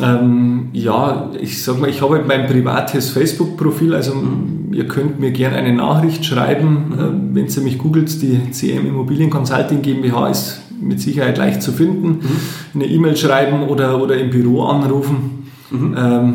[0.02, 4.72] Ähm, ja, ich sag mal, ich habe halt mein privates Facebook-Profil, also mhm.
[4.72, 6.98] ihr könnt mir gerne eine Nachricht schreiben, mhm.
[6.98, 11.72] äh, wenn ihr mich googelt, die CM Immobilien Consulting GmbH ist mit Sicherheit leicht zu
[11.72, 12.08] finden.
[12.08, 12.20] Mhm.
[12.74, 15.48] Eine E-Mail schreiben oder, oder im Büro anrufen.
[15.70, 15.94] Mhm.
[15.96, 16.34] Ähm,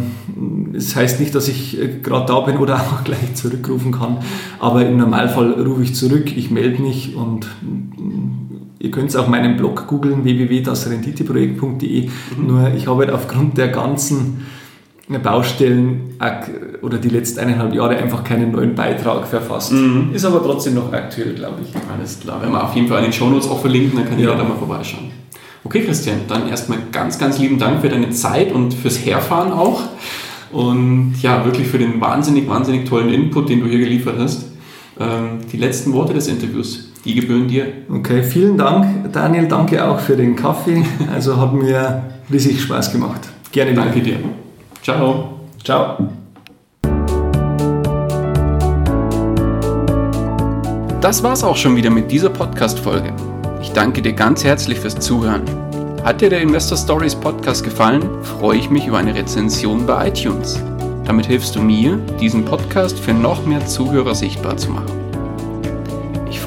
[0.74, 4.18] das heißt nicht, dass ich äh, gerade da bin oder auch gleich zurückrufen kann,
[4.60, 7.48] aber im Normalfall rufe ich zurück, ich melde mich und
[8.80, 12.08] Ihr könnt auch meinen Blog googeln, www.dasrenditeprojekt.de.
[12.38, 12.48] Mhm.
[12.48, 14.46] Nur ich habe halt aufgrund der ganzen
[15.18, 16.16] Baustellen
[16.82, 19.72] oder die letzten eineinhalb Jahre einfach keinen neuen Beitrag verfasst.
[19.72, 20.12] Mhm.
[20.14, 21.74] Ist aber trotzdem noch aktuell, glaube ich.
[21.92, 22.40] Alles klar.
[22.42, 24.30] Wenn wir auf jeden Fall an den Shownotes auch verlinken, dann kann ja.
[24.30, 25.12] jeder da mal vorbeischauen.
[25.64, 29.82] Okay, Christian, dann erstmal ganz, ganz lieben Dank für deine Zeit und fürs Herfahren auch.
[30.52, 34.46] Und ja, wirklich für den wahnsinnig, wahnsinnig tollen Input, den du hier geliefert hast.
[35.00, 36.89] Ähm, die letzten Worte des Interviews.
[37.06, 37.66] Die gebühren dir.
[37.90, 39.48] Okay, vielen Dank, Daniel.
[39.48, 40.84] Danke auch für den Kaffee.
[41.14, 43.22] Also hat mir riesig Spaß gemacht.
[43.52, 44.18] Gerne danke dir.
[44.84, 45.40] Ciao.
[45.64, 46.10] Ciao.
[51.02, 53.14] Das war's auch schon wieder mit dieser Podcast-Folge.
[53.62, 55.44] Ich danke dir ganz herzlich fürs Zuhören.
[56.04, 60.62] Hat dir der Investor Stories Podcast gefallen, freue ich mich über eine Rezension bei iTunes.
[61.06, 64.99] Damit hilfst du mir, diesen Podcast für noch mehr Zuhörer sichtbar zu machen